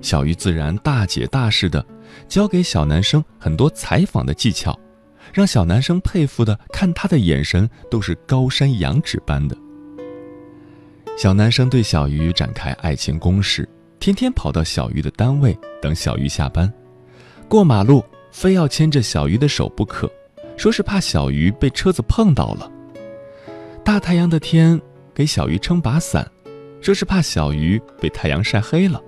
[0.00, 1.84] 小鱼自然大姐大似的
[2.28, 4.78] 教给小男生很多采访的技巧，
[5.32, 9.56] 让小男生佩服的看他的眼神都是高山仰止般的。
[11.18, 16.72] 小男生对小鱼展开爱情攻势，天天跑到小鱼的单位等小鱼下班，
[17.48, 20.10] 过马路非要牵着小鱼的手不可，
[20.56, 22.70] 说是怕小鱼被车子碰到了。
[23.84, 24.80] 大太阳的天。
[25.16, 26.30] 给小鱼撑把伞，
[26.82, 29.00] 说是怕小鱼被太阳晒黑了。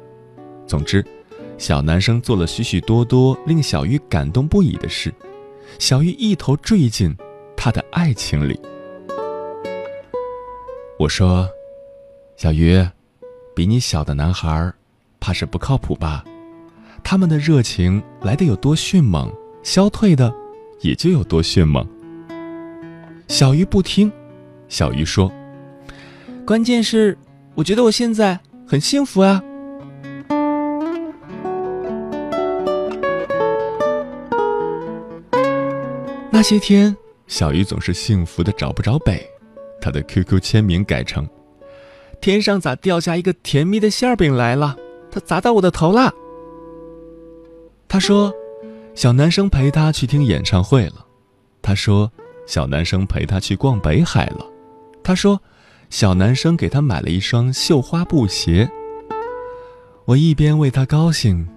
[0.68, 1.02] 总之，
[1.56, 5.12] 小男生做了许许多多令小鱼感动不已的事，
[5.78, 7.16] 小鱼一头坠进
[7.56, 8.60] 他的爱情里。
[10.98, 11.48] 我说
[12.36, 12.86] ：“小鱼，
[13.56, 14.70] 比你小的男孩，
[15.18, 16.22] 怕是不靠谱吧？
[17.02, 20.30] 他们的热情来的有多迅猛，消退的
[20.82, 21.86] 也就有多迅猛。”
[23.26, 24.12] 小鱼不听，
[24.68, 25.32] 小鱼说。
[26.44, 27.16] 关键是，
[27.54, 29.42] 我觉得我现在很幸福啊。
[36.38, 36.96] 那些天，
[37.26, 39.28] 小鱼总是幸福的找不着北，
[39.80, 41.28] 他的 QQ 签名改成
[42.22, 44.76] ：“天上咋掉下一个甜蜜的馅饼来了？
[45.10, 46.14] 它砸到我的头了。”
[47.88, 48.32] 他说
[48.94, 51.04] ：“小男生陪他去听演唱会了。”
[51.60, 52.08] 他说
[52.46, 54.46] ：“小男生陪他去逛北海了。”
[55.02, 55.40] 他说。
[55.90, 58.70] 小男生给他买了一双绣花布鞋。
[60.04, 61.48] 我一边为他高兴，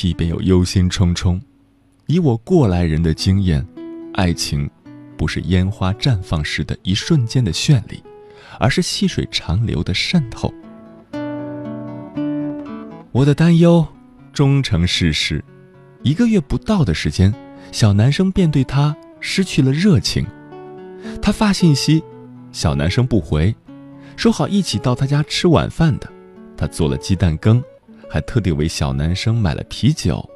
[0.00, 1.38] 一边又忧心忡忡。
[2.06, 3.66] 以我过来人的经验，
[4.14, 4.68] 爱情
[5.16, 8.02] 不是烟花绽放时的一瞬间的绚丽，
[8.58, 10.52] 而是细水长流的渗透。
[13.12, 13.86] 我的担忧
[14.32, 15.44] 终成事实，
[16.02, 17.34] 一个月不到的时间，
[17.72, 20.26] 小男生便对他失去了热情。
[21.20, 22.02] 他发信息，
[22.52, 23.54] 小男生不回。
[24.16, 26.10] 说好一起到他家吃晚饭的，
[26.56, 27.62] 他做了鸡蛋羹，
[28.08, 30.28] 还特地为小男生买了啤酒。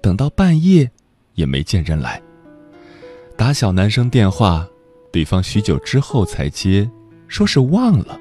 [0.00, 0.90] 等到半夜，
[1.34, 2.22] 也没见人来。
[3.36, 4.66] 打小男生电话，
[5.12, 6.90] 对方许久之后才接，
[7.28, 8.18] 说是忘了。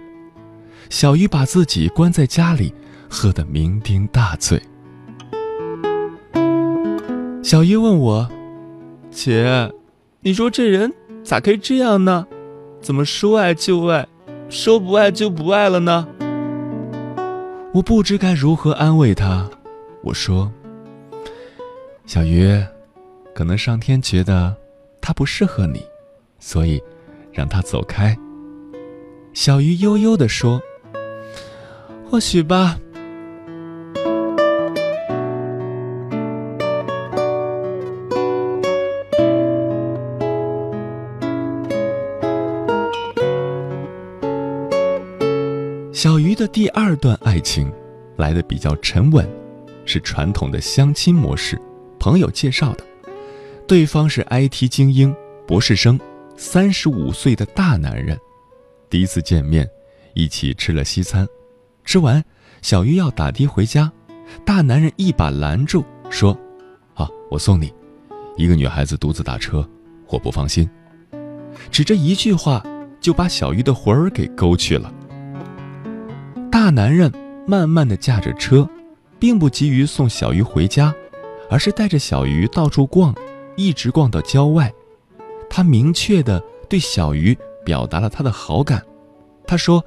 [0.89, 2.73] 小鱼把自己关在家里，
[3.09, 4.61] 喝得酩酊大醉。
[7.41, 8.29] 小鱼问我
[9.09, 9.71] ：“姐，
[10.19, 10.93] 你说这人
[11.23, 12.27] 咋可以这样呢？
[12.81, 14.07] 怎么说爱就爱？”
[14.47, 16.07] 说不爱就不爱了呢？
[17.73, 19.49] 我不知该如何安慰他。
[20.03, 20.51] 我说
[22.05, 22.63] ：“小鱼，
[23.33, 24.55] 可能上天觉得
[25.05, 25.85] 他不适合你，
[26.39, 26.81] 所以
[27.31, 28.17] 让他走开。”
[29.33, 30.59] 小鱼悠悠地说
[32.09, 32.79] ：“或许吧。”
[45.93, 47.71] 小鱼的第二段爱情
[48.15, 49.27] 来的比较沉稳，
[49.85, 51.59] 是传统的相亲模式，
[51.99, 52.83] 朋友介绍的，
[53.67, 55.15] 对方是 IT 精英
[55.47, 55.99] 博士生，
[56.37, 58.15] 三十五岁的大男人。
[58.91, 59.67] 第一次见面，
[60.13, 61.27] 一起吃了西餐，
[61.83, 62.23] 吃完，
[62.61, 63.91] 小鱼要打的回家，
[64.45, 66.37] 大男人一把拦住，说
[66.93, 67.73] ：“好，我送你。
[68.37, 69.67] 一个女孩子独自打车，
[70.09, 70.69] 我不放心。”
[71.71, 72.63] 只这一句话，
[73.01, 74.93] 就把小鱼的魂儿给勾去了。
[76.51, 77.11] 大男人
[77.47, 78.69] 慢慢的驾着车，
[79.17, 80.93] 并不急于送小鱼回家，
[81.49, 83.15] 而是带着小鱼到处逛，
[83.55, 84.73] 一直逛到郊外。
[85.49, 88.83] 他明确的对小鱼表达了他的好感。
[89.47, 89.83] 他说，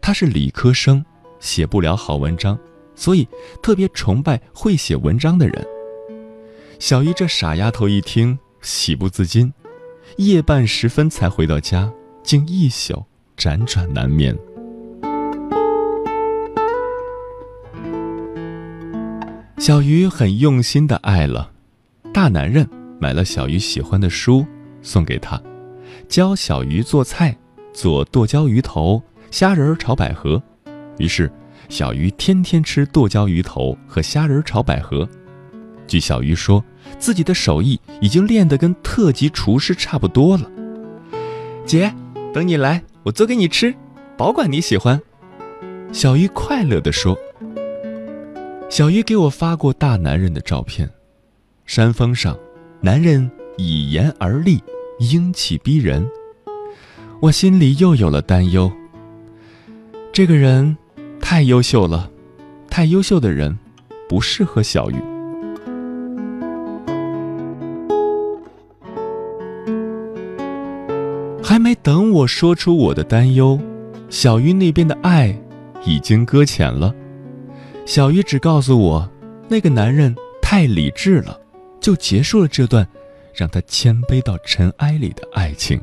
[0.00, 1.04] 他是理科生，
[1.40, 2.58] 写不了好文章，
[2.94, 3.26] 所以
[3.62, 5.66] 特别崇拜会写文章的人。
[6.78, 9.52] 小鱼这傻丫头一听，喜不自禁。
[10.16, 11.90] 夜半时分才回到家，
[12.22, 13.04] 竟一宿
[13.36, 14.36] 辗转难眠。
[19.58, 21.50] 小鱼很用心的爱了，
[22.14, 24.44] 大男人买了小鱼喜欢的书
[24.82, 25.40] 送给他，
[26.08, 27.36] 教小鱼做菜，
[27.72, 30.42] 做剁椒鱼头、虾仁炒百合。
[30.98, 31.30] 于是，
[31.68, 35.08] 小鱼天天吃剁椒鱼头和虾仁炒百合。
[35.86, 36.64] 据小鱼说。
[36.98, 40.50] 自己的手艺已经练得跟特级厨师差不多了。
[41.66, 41.92] 姐，
[42.32, 43.74] 等你来，我做给你吃，
[44.16, 44.98] 保管你喜欢。
[45.92, 47.14] 小鱼快乐地说。
[48.70, 50.88] 小鱼给我发过大男人的照片，
[51.66, 52.38] 山峰上，
[52.80, 54.62] 男人以言而立，
[55.00, 56.08] 英气逼人。
[57.20, 58.70] 我心里又有了担忧。
[60.12, 60.76] 这个人
[61.20, 62.08] 太优秀了，
[62.70, 63.58] 太优秀的人
[64.08, 64.96] 不适合小鱼。
[71.42, 73.58] 还没等我说出我的担忧，
[74.08, 75.36] 小鱼那边的爱
[75.84, 76.94] 已经搁浅了。
[77.84, 79.10] 小鱼只告诉我，
[79.48, 81.40] 那个男人太理智了，
[81.80, 82.86] 就结束了这段
[83.34, 85.80] 让他谦卑到尘埃里的爱情。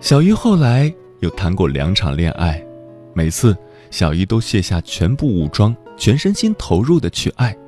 [0.00, 2.64] 小鱼后来又谈过两场恋爱，
[3.12, 3.54] 每次
[3.90, 5.74] 小鱼都卸下全部武装。
[5.98, 7.58] 全身心投入的去爱，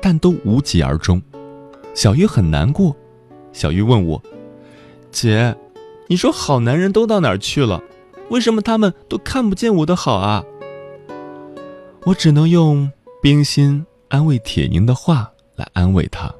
[0.00, 1.20] 但都无疾而终。
[1.92, 2.96] 小鱼很难过。
[3.52, 4.22] 小鱼问我
[5.10, 5.56] ：“姐，
[6.06, 7.82] 你说好男人都到哪儿去了？
[8.30, 10.42] 为什么他们都看不见我的好啊？”
[12.06, 16.34] 我只能用冰心安慰铁凝的话来安慰他：“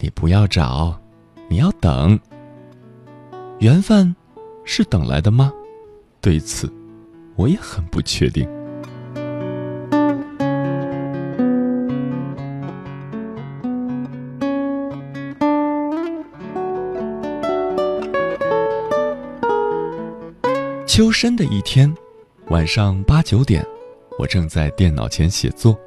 [0.00, 1.00] 你不要找，
[1.48, 2.18] 你要等。
[3.60, 4.14] 缘分
[4.64, 5.52] 是等来的吗？
[6.20, 6.68] 对此，
[7.36, 8.48] 我也很不确定。”
[20.98, 21.94] 秋深的一天，
[22.48, 23.64] 晚上八九点，
[24.18, 25.78] 我正在电脑前写作，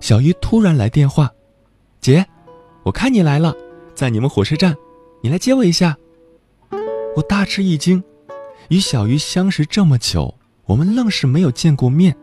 [0.00, 1.30] 小鱼突然来电话
[2.00, 2.24] ：“姐，
[2.82, 3.54] 我看你来了，
[3.94, 4.74] 在你们火车站，
[5.20, 5.94] 你来接我一下。”
[7.14, 8.02] 我大吃一惊，
[8.70, 10.34] 与小鱼相识这么久，
[10.64, 12.16] 我们愣是没有见过面。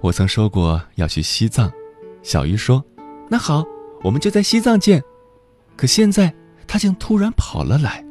[0.00, 1.70] 我曾说过要去西藏，
[2.22, 2.82] 小鱼说
[3.28, 3.62] ：“那好，
[4.02, 5.04] 我们就在西藏见。”
[5.76, 6.34] 可现在，
[6.66, 8.02] 他竟突然跑了来。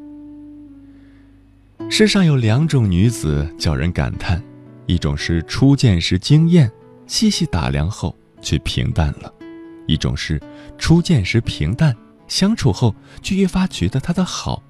[1.89, 4.43] 世上有两种女子叫人感叹，
[4.85, 6.69] 一种是初见时惊艳，
[7.07, 9.33] 细细打量后却平淡了；
[9.88, 10.39] 一种是
[10.77, 11.95] 初见时平淡，
[12.27, 14.61] 相处后却越发觉得她的好，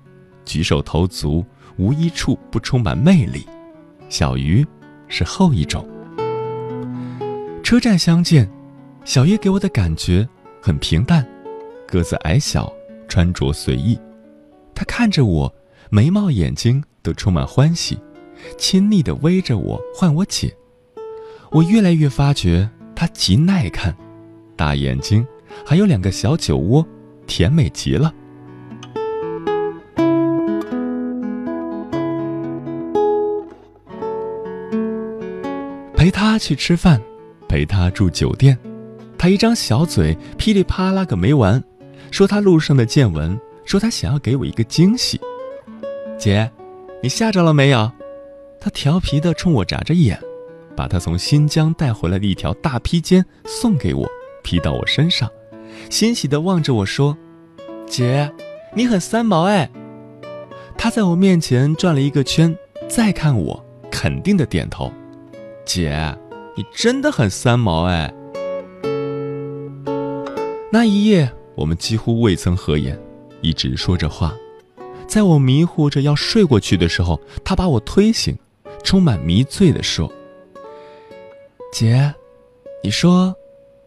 [0.45, 1.43] 举手投足
[1.77, 3.45] 无一处不充满魅力。
[4.09, 4.65] 小鱼
[5.07, 5.85] 是后一种。
[7.61, 8.49] 车站相见，
[9.03, 10.25] 小鱼给我的感觉
[10.61, 11.27] 很平淡，
[11.87, 12.71] 个子矮小，
[13.09, 13.99] 穿着随意，
[14.73, 15.53] 她看着我，
[15.89, 16.81] 眉毛眼睛。
[17.07, 17.97] 都充满欢喜，
[18.57, 20.53] 亲昵地偎着我，唤我姐。
[21.51, 23.95] 我越来越发觉她极耐看，
[24.57, 25.25] 大眼睛，
[25.65, 26.85] 还有两个小酒窝，
[27.25, 28.13] 甜美极了。
[35.95, 37.01] 陪她去吃饭，
[37.47, 38.57] 陪她住酒店，
[39.17, 41.63] 她一张小嘴噼里啪啦个没完，
[42.11, 45.17] 说她路上的见闻，说她想要给我一个惊喜，
[46.19, 46.51] 姐。
[47.01, 47.91] 你吓着了没有？
[48.59, 50.19] 他调皮地冲我眨着眼，
[50.75, 54.07] 把他从新疆带回来的一条大披肩送给我，
[54.43, 55.29] 披到我身上，
[55.89, 57.15] 欣喜地望着我说
[57.85, 58.31] ：“姐，
[58.73, 59.69] 你很三毛哎。”
[60.75, 62.55] 他在我面前转了一个圈，
[62.87, 64.91] 再看我，肯定的点头
[65.65, 65.95] ：“姐，
[66.55, 68.11] 你真的很三毛哎。”
[70.71, 72.99] 那一夜，我们几乎未曾合眼，
[73.41, 74.35] 一直说着话。
[75.07, 78.37] 在我迷糊着要睡过去的时候，他把我推醒，
[78.83, 80.11] 充满迷醉地说
[81.71, 82.13] ：“姐，
[82.83, 83.33] 你说，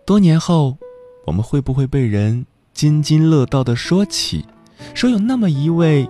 [0.06, 0.78] 多年后，
[1.26, 4.46] 我们会不会被人津津乐道的说起，
[4.94, 6.08] 说有那么一位、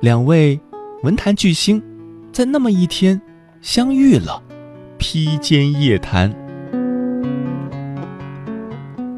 [0.00, 0.58] 两位
[1.02, 1.82] 文坛巨星，
[2.32, 3.20] 在那么一天
[3.60, 4.42] 相遇了，
[4.98, 6.32] 披肩夜谈。”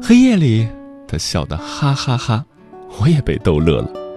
[0.01, 0.67] 黑夜里，
[1.07, 2.43] 他笑得哈哈哈，
[2.99, 4.08] 我也被逗乐了。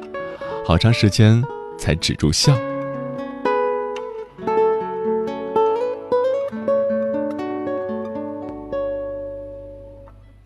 [0.65, 1.43] 好长时间
[1.77, 2.57] 才止住笑。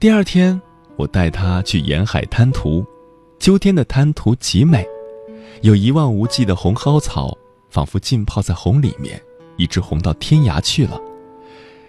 [0.00, 0.60] 第二天，
[0.96, 2.84] 我带他去沿海滩涂。
[3.38, 4.86] 秋天的滩涂极美，
[5.60, 7.36] 有一望无际的红蒿草，
[7.68, 9.20] 仿佛浸泡在红里面，
[9.56, 10.98] 一直红到天涯去了。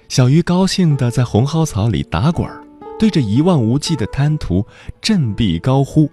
[0.09, 2.61] 小鱼高兴地在红蒿草里打滚儿，
[2.99, 4.65] 对着一望无际的滩涂
[5.01, 6.09] 振臂高呼：“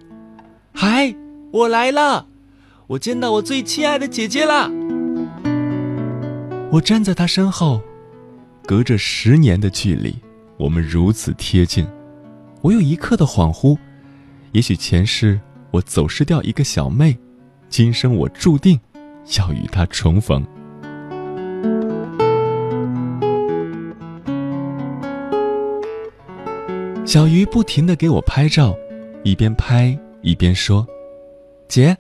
[0.72, 1.12] 嗨！”
[1.54, 2.26] 我来了，
[2.88, 4.68] 我见到我最亲爱的姐姐啦！
[6.72, 7.80] 我站在她身后，
[8.66, 10.16] 隔着十年的距离，
[10.56, 11.86] 我们如此贴近。
[12.60, 13.78] 我有一刻的恍惚，
[14.50, 15.40] 也许前世
[15.70, 17.16] 我走失掉一个小妹，
[17.68, 18.80] 今生我注定
[19.38, 20.44] 要与她重逢。
[27.06, 28.74] 小鱼不停的给我拍照，
[29.22, 30.84] 一边拍一边说。
[31.68, 31.96] 姐，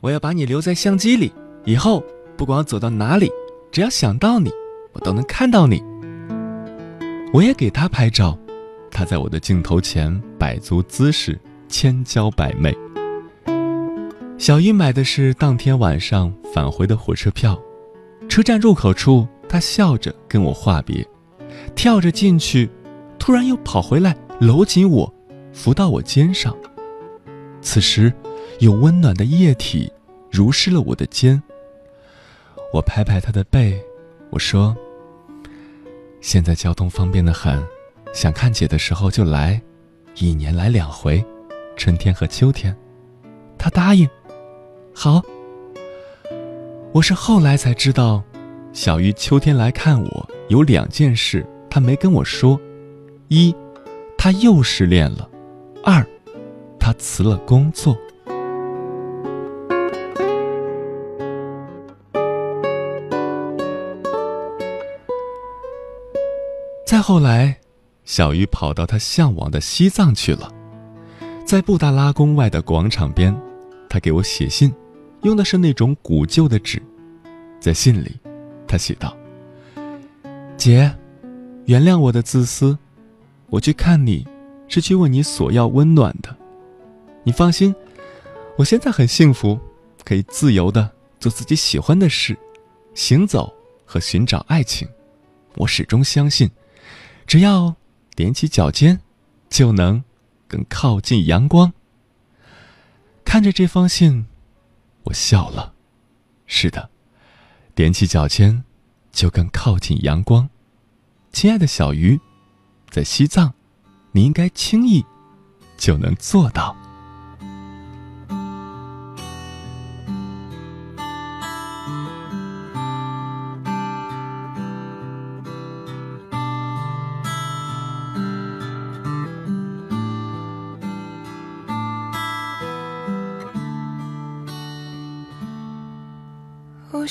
[0.00, 1.32] 我要把你留在相机里，
[1.64, 2.02] 以后
[2.36, 3.30] 不管走到哪里，
[3.70, 4.50] 只要想到你，
[4.92, 5.82] 我都能看到你。
[7.32, 8.36] 我也给他拍照，
[8.90, 11.38] 他在我的镜头前摆足姿势，
[11.68, 12.76] 千娇百媚。
[14.38, 17.56] 小鱼买的是当天晚上返回的火车票，
[18.28, 21.06] 车站入口处，他笑着跟我话别，
[21.74, 22.68] 跳着进去，
[23.18, 25.14] 突然又跑回来搂紧我，
[25.52, 26.56] 扶到我肩上。
[27.60, 28.12] 此时。
[28.60, 29.92] 有温暖的液体
[30.30, 31.42] 濡湿了我的肩。
[32.72, 33.78] 我拍拍他的背，
[34.30, 34.76] 我说
[36.20, 37.62] ：“现在交通方便的很，
[38.14, 39.60] 想看姐的时候就来，
[40.16, 41.24] 一年来两回，
[41.76, 42.76] 春天和秋天。”
[43.58, 44.08] 他答应。
[44.94, 45.22] 好。
[46.94, 48.22] 我是后来才知道，
[48.74, 52.60] 小鱼秋天来看我有两件事，他没跟我说：
[53.28, 53.54] 一，
[54.18, 55.26] 他又失恋了；
[55.82, 56.06] 二，
[56.78, 57.96] 他辞了工作。
[66.92, 67.58] 再后来，
[68.04, 70.52] 小鱼跑到他向往的西藏去了。
[71.46, 73.34] 在布达拉宫外的广场边，
[73.88, 74.70] 他给我写信，
[75.22, 76.82] 用的是那种古旧的纸。
[77.58, 78.20] 在信里，
[78.68, 79.16] 他写道
[80.58, 80.94] ：“姐，
[81.64, 82.76] 原谅我的自私，
[83.48, 84.28] 我去看你，
[84.68, 86.36] 是去问你索要温暖的。
[87.24, 87.74] 你放心，
[88.58, 89.58] 我现在很幸福，
[90.04, 92.38] 可以自由的做自己喜欢的事，
[92.92, 93.50] 行走
[93.86, 94.86] 和寻找爱情。
[95.54, 96.50] 我始终相信。”
[97.32, 97.76] 只要
[98.14, 99.00] 踮起脚尖，
[99.48, 100.04] 就能
[100.46, 101.72] 更靠近阳光。
[103.24, 104.26] 看着这封信，
[105.04, 105.72] 我笑了。
[106.44, 106.90] 是的，
[107.74, 108.64] 踮起脚尖，
[109.12, 110.50] 就更靠近阳光。
[111.32, 112.20] 亲爱的小鱼，
[112.90, 113.54] 在西藏，
[114.10, 115.02] 你应该轻易
[115.78, 116.76] 就能做到。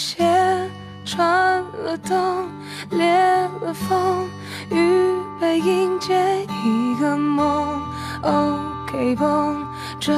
[0.01, 0.67] 鞋
[1.05, 2.49] 穿了洞，
[2.89, 3.07] 裂
[3.61, 4.27] 了缝，
[4.71, 7.79] 预备迎接一个梦。
[8.23, 9.63] OK 绷
[9.99, 10.11] 遮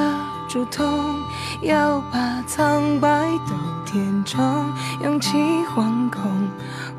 [0.48, 0.88] 住痛，
[1.60, 3.54] 要把苍白都
[3.84, 4.42] 填充，
[5.02, 6.22] 勇气惶恐。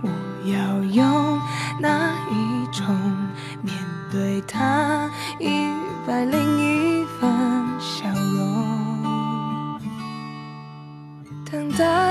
[0.04, 0.10] 我
[0.48, 1.42] 要用
[1.80, 2.86] 哪一种
[3.64, 3.76] 面
[4.12, 5.10] 对它？
[5.40, 5.50] 一
[6.06, 7.28] 百零一分
[7.80, 9.80] 笑容，
[11.50, 12.05] 等待。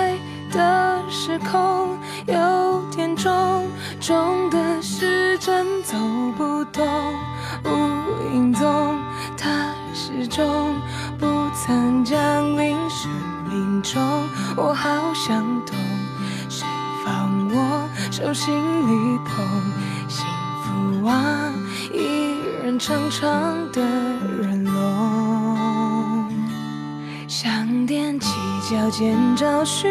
[1.44, 3.66] 空有点重，
[4.00, 5.96] 重的时针走
[6.36, 6.86] 不动，
[7.64, 8.98] 无影踪。
[9.36, 10.74] 它始终
[11.18, 12.16] 不曾降
[12.58, 13.10] 临生
[13.48, 14.02] 命中，
[14.56, 15.76] 我好想懂，
[16.48, 16.66] 谁
[17.04, 19.44] 放我手心里捧？
[20.08, 20.24] 幸
[20.62, 21.52] 福啊，
[21.92, 23.30] 一人长长
[23.72, 23.82] 的
[24.40, 26.28] 人龙，
[27.28, 28.30] 想踮起
[28.70, 29.90] 脚尖找寻。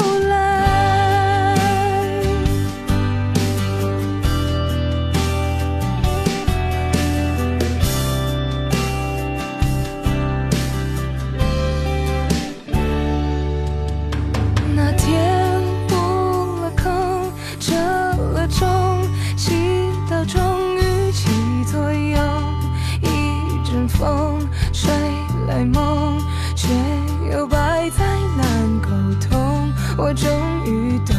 [24.01, 24.91] 风吹
[25.47, 26.19] 来梦，
[26.55, 26.67] 却
[27.31, 28.03] 又百载
[28.35, 28.89] 难沟
[29.29, 29.71] 通。
[29.95, 30.27] 我终
[30.65, 31.15] 于懂，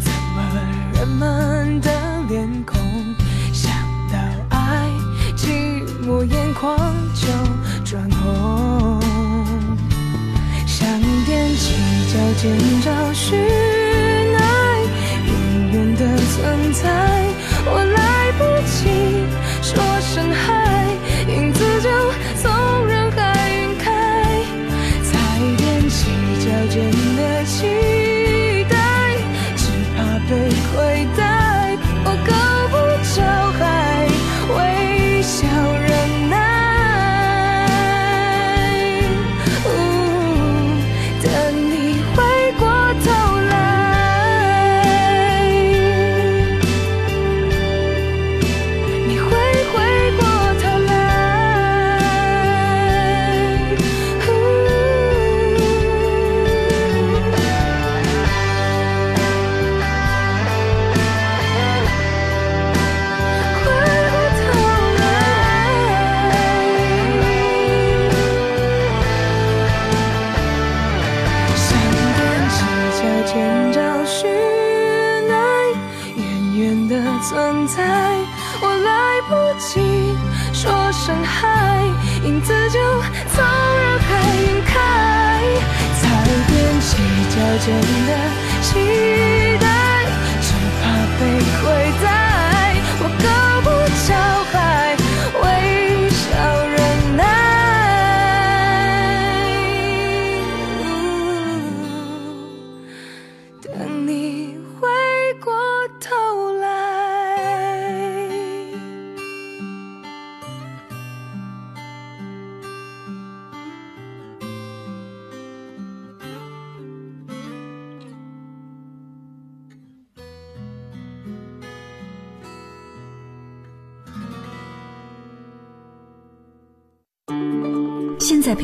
[0.00, 0.40] 怎么
[0.94, 1.90] 人们的
[2.28, 2.78] 脸孔，
[3.52, 3.72] 想
[4.12, 4.16] 到
[4.50, 4.88] 爱，
[5.36, 6.78] 寂寞眼眶
[7.12, 7.26] 就
[7.84, 9.00] 转红。
[10.64, 10.88] 想
[11.26, 11.74] 踮起
[12.06, 13.36] 脚尖找寻
[14.38, 14.40] 爱，
[15.26, 17.25] 远远的存在，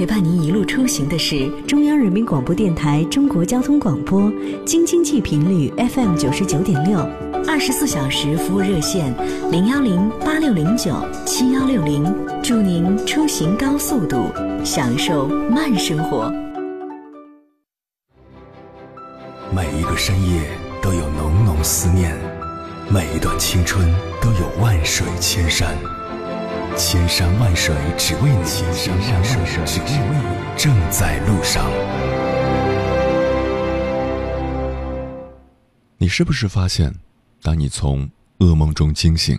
[0.03, 4.33] 陪伴您一路出行的是中央人民广播电台中国交通广播，
[4.67, 6.99] 京津冀频率 FM 九十九点六，
[7.47, 9.15] 二十四小时服务热线
[9.53, 10.93] 零幺零八六零九
[11.25, 14.27] 七幺六零，祝您出行高速度，
[14.65, 16.29] 享受慢生活。
[19.55, 20.43] 每一个深夜
[20.83, 22.13] 都有浓浓思念，
[22.91, 23.89] 每一段青春
[24.21, 25.77] 都有万水千山。
[26.77, 31.71] 千山万水只为你，千山万水只为你，正在路上。
[35.99, 36.95] 你是不是发现，
[37.43, 39.39] 当你从噩梦中惊醒，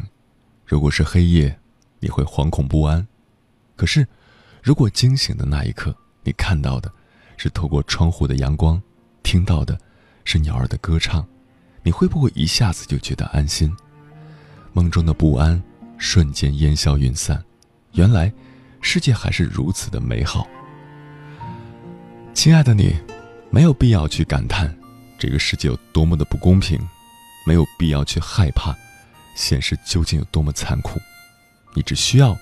[0.65, 1.59] 如果是黑夜，
[1.99, 3.05] 你会惶恐不安；
[3.75, 4.07] 可是，
[4.61, 6.91] 如果惊醒的那一刻，你看到的
[7.35, 8.81] 是透过窗户的阳光，
[9.23, 9.77] 听到的
[10.23, 11.25] 是鸟儿的歌唱，
[11.81, 13.75] 你会不会一下子就觉得安心？
[14.71, 15.61] 梦中的不安
[15.97, 17.43] 瞬间烟消云散，
[17.93, 18.31] 原来
[18.81, 20.47] 世界还是如此的美好。
[22.33, 22.95] 亲爱的你，
[23.49, 24.75] 没有必要去感叹
[25.17, 26.79] 这个世界有多么的不公平，
[27.45, 28.75] 没有必要去害怕
[29.35, 30.99] 现实究竟有多么残酷。
[31.75, 32.37] 你只需要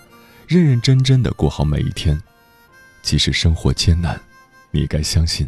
[0.47, 2.19] 认认真真的过好每一天，
[3.01, 4.19] 即使生活艰难，
[4.71, 5.47] 你也该相信，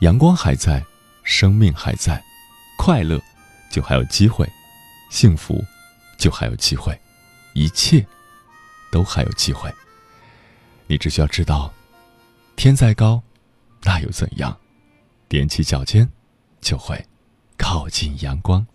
[0.00, 0.84] 阳光还在，
[1.22, 2.22] 生命还在，
[2.78, 3.20] 快乐
[3.70, 4.48] 就还有机会，
[5.10, 5.64] 幸福
[6.18, 6.98] 就还有机会，
[7.54, 8.06] 一切
[8.90, 9.72] 都还有机会。
[10.86, 11.72] 你只需要知道，
[12.56, 13.22] 天再高，
[13.82, 14.58] 那又怎样？
[15.28, 16.10] 踮起脚尖，
[16.60, 17.06] 就会
[17.56, 18.66] 靠近阳光。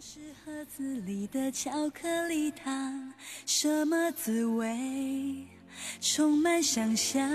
[0.00, 3.12] 是盒子里的巧克力糖，
[3.44, 5.46] 什么滋味？
[6.00, 7.28] 充满想象。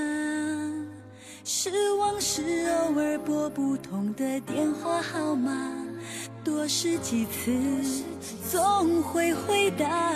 [1.45, 5.51] 是往事偶尔拨不通的电话号码，
[6.43, 7.51] 多试几次
[8.51, 10.13] 总会回答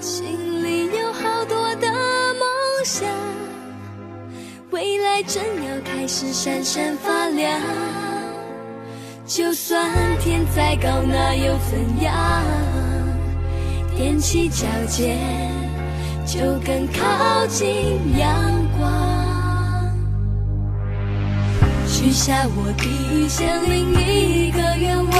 [0.00, 1.88] 心里有好多的
[2.34, 2.44] 梦
[2.84, 3.08] 想
[4.70, 7.60] 未来正要开始闪闪发亮。
[9.26, 12.42] 就算天再高那又怎样？
[13.96, 15.18] 踮起脚尖
[16.26, 18.28] 就更靠近阳
[18.78, 19.21] 光。
[22.02, 25.14] 许下我第一千零一个愿望，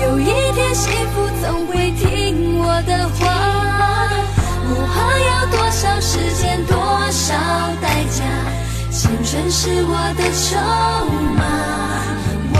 [0.00, 0.24] 有一
[0.54, 4.08] 天幸福总会听我的话。
[4.66, 6.74] 不怕要多少时间，多
[7.10, 7.34] 少
[7.82, 8.24] 代价，
[8.90, 10.56] 青春是我的筹
[11.36, 11.44] 码。
[12.54, 12.56] 我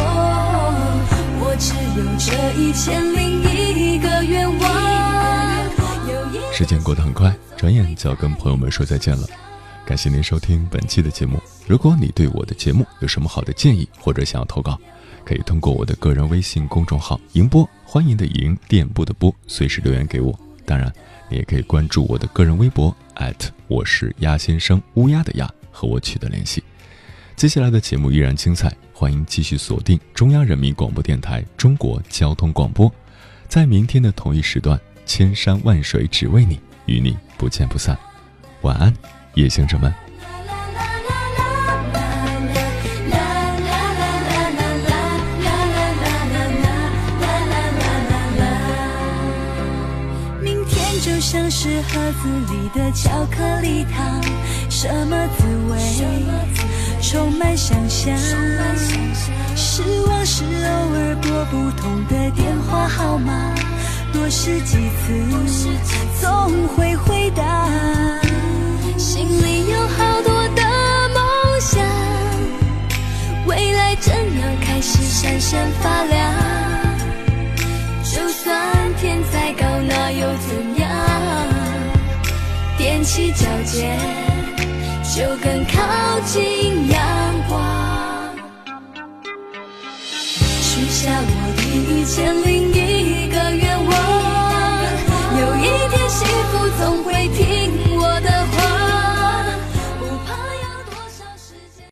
[1.41, 4.63] 我只有这一千零一个愿望。
[6.07, 9.27] 有一时间过得很快，转眼就要跟朋友们说再见了。
[9.87, 11.39] 感谢您收听本期的节目。
[11.67, 14.79] 如果你对我的节目有什么好的建议，或者想要投稿，
[15.27, 20.39] 可以通过我的个人微信公众号“迎波”，欢迎的迎，电波的波，随时留言给我。
[20.65, 20.91] 当然，
[21.29, 22.95] 你也可以关注我的个人微博
[23.69, 26.65] 我是鸭先生乌鸦的鸭，和我取得联系。
[27.37, 32.91] 接下来的节目依然精彩，欢迎继续锁定中央人民广播电台中国交通广播，
[33.49, 37.99] 在明天的同一时段，千山万水只为你，与你不见不散。
[38.63, 38.91] 晚安，
[39.35, 39.93] 夜行者们。
[50.41, 54.23] 明天就像是盒子里的巧克力糖，
[54.71, 55.79] 什么滋味？
[57.01, 58.17] 充满想象。
[59.57, 63.55] 失望是偶尔拨不通的电话号码，
[64.13, 65.69] 多试几次，
[66.21, 68.24] 总会回答。
[68.97, 70.63] 心里有好多的
[71.15, 71.85] 梦想，
[73.47, 76.33] 未来正要开始闪闪发亮。
[78.05, 80.89] 就算天再高，那又怎样？
[82.79, 83.99] 踮起脚尖，
[85.15, 86.99] 就更靠近阳
[87.49, 87.61] 光。
[90.63, 92.74] 许下我的一千零。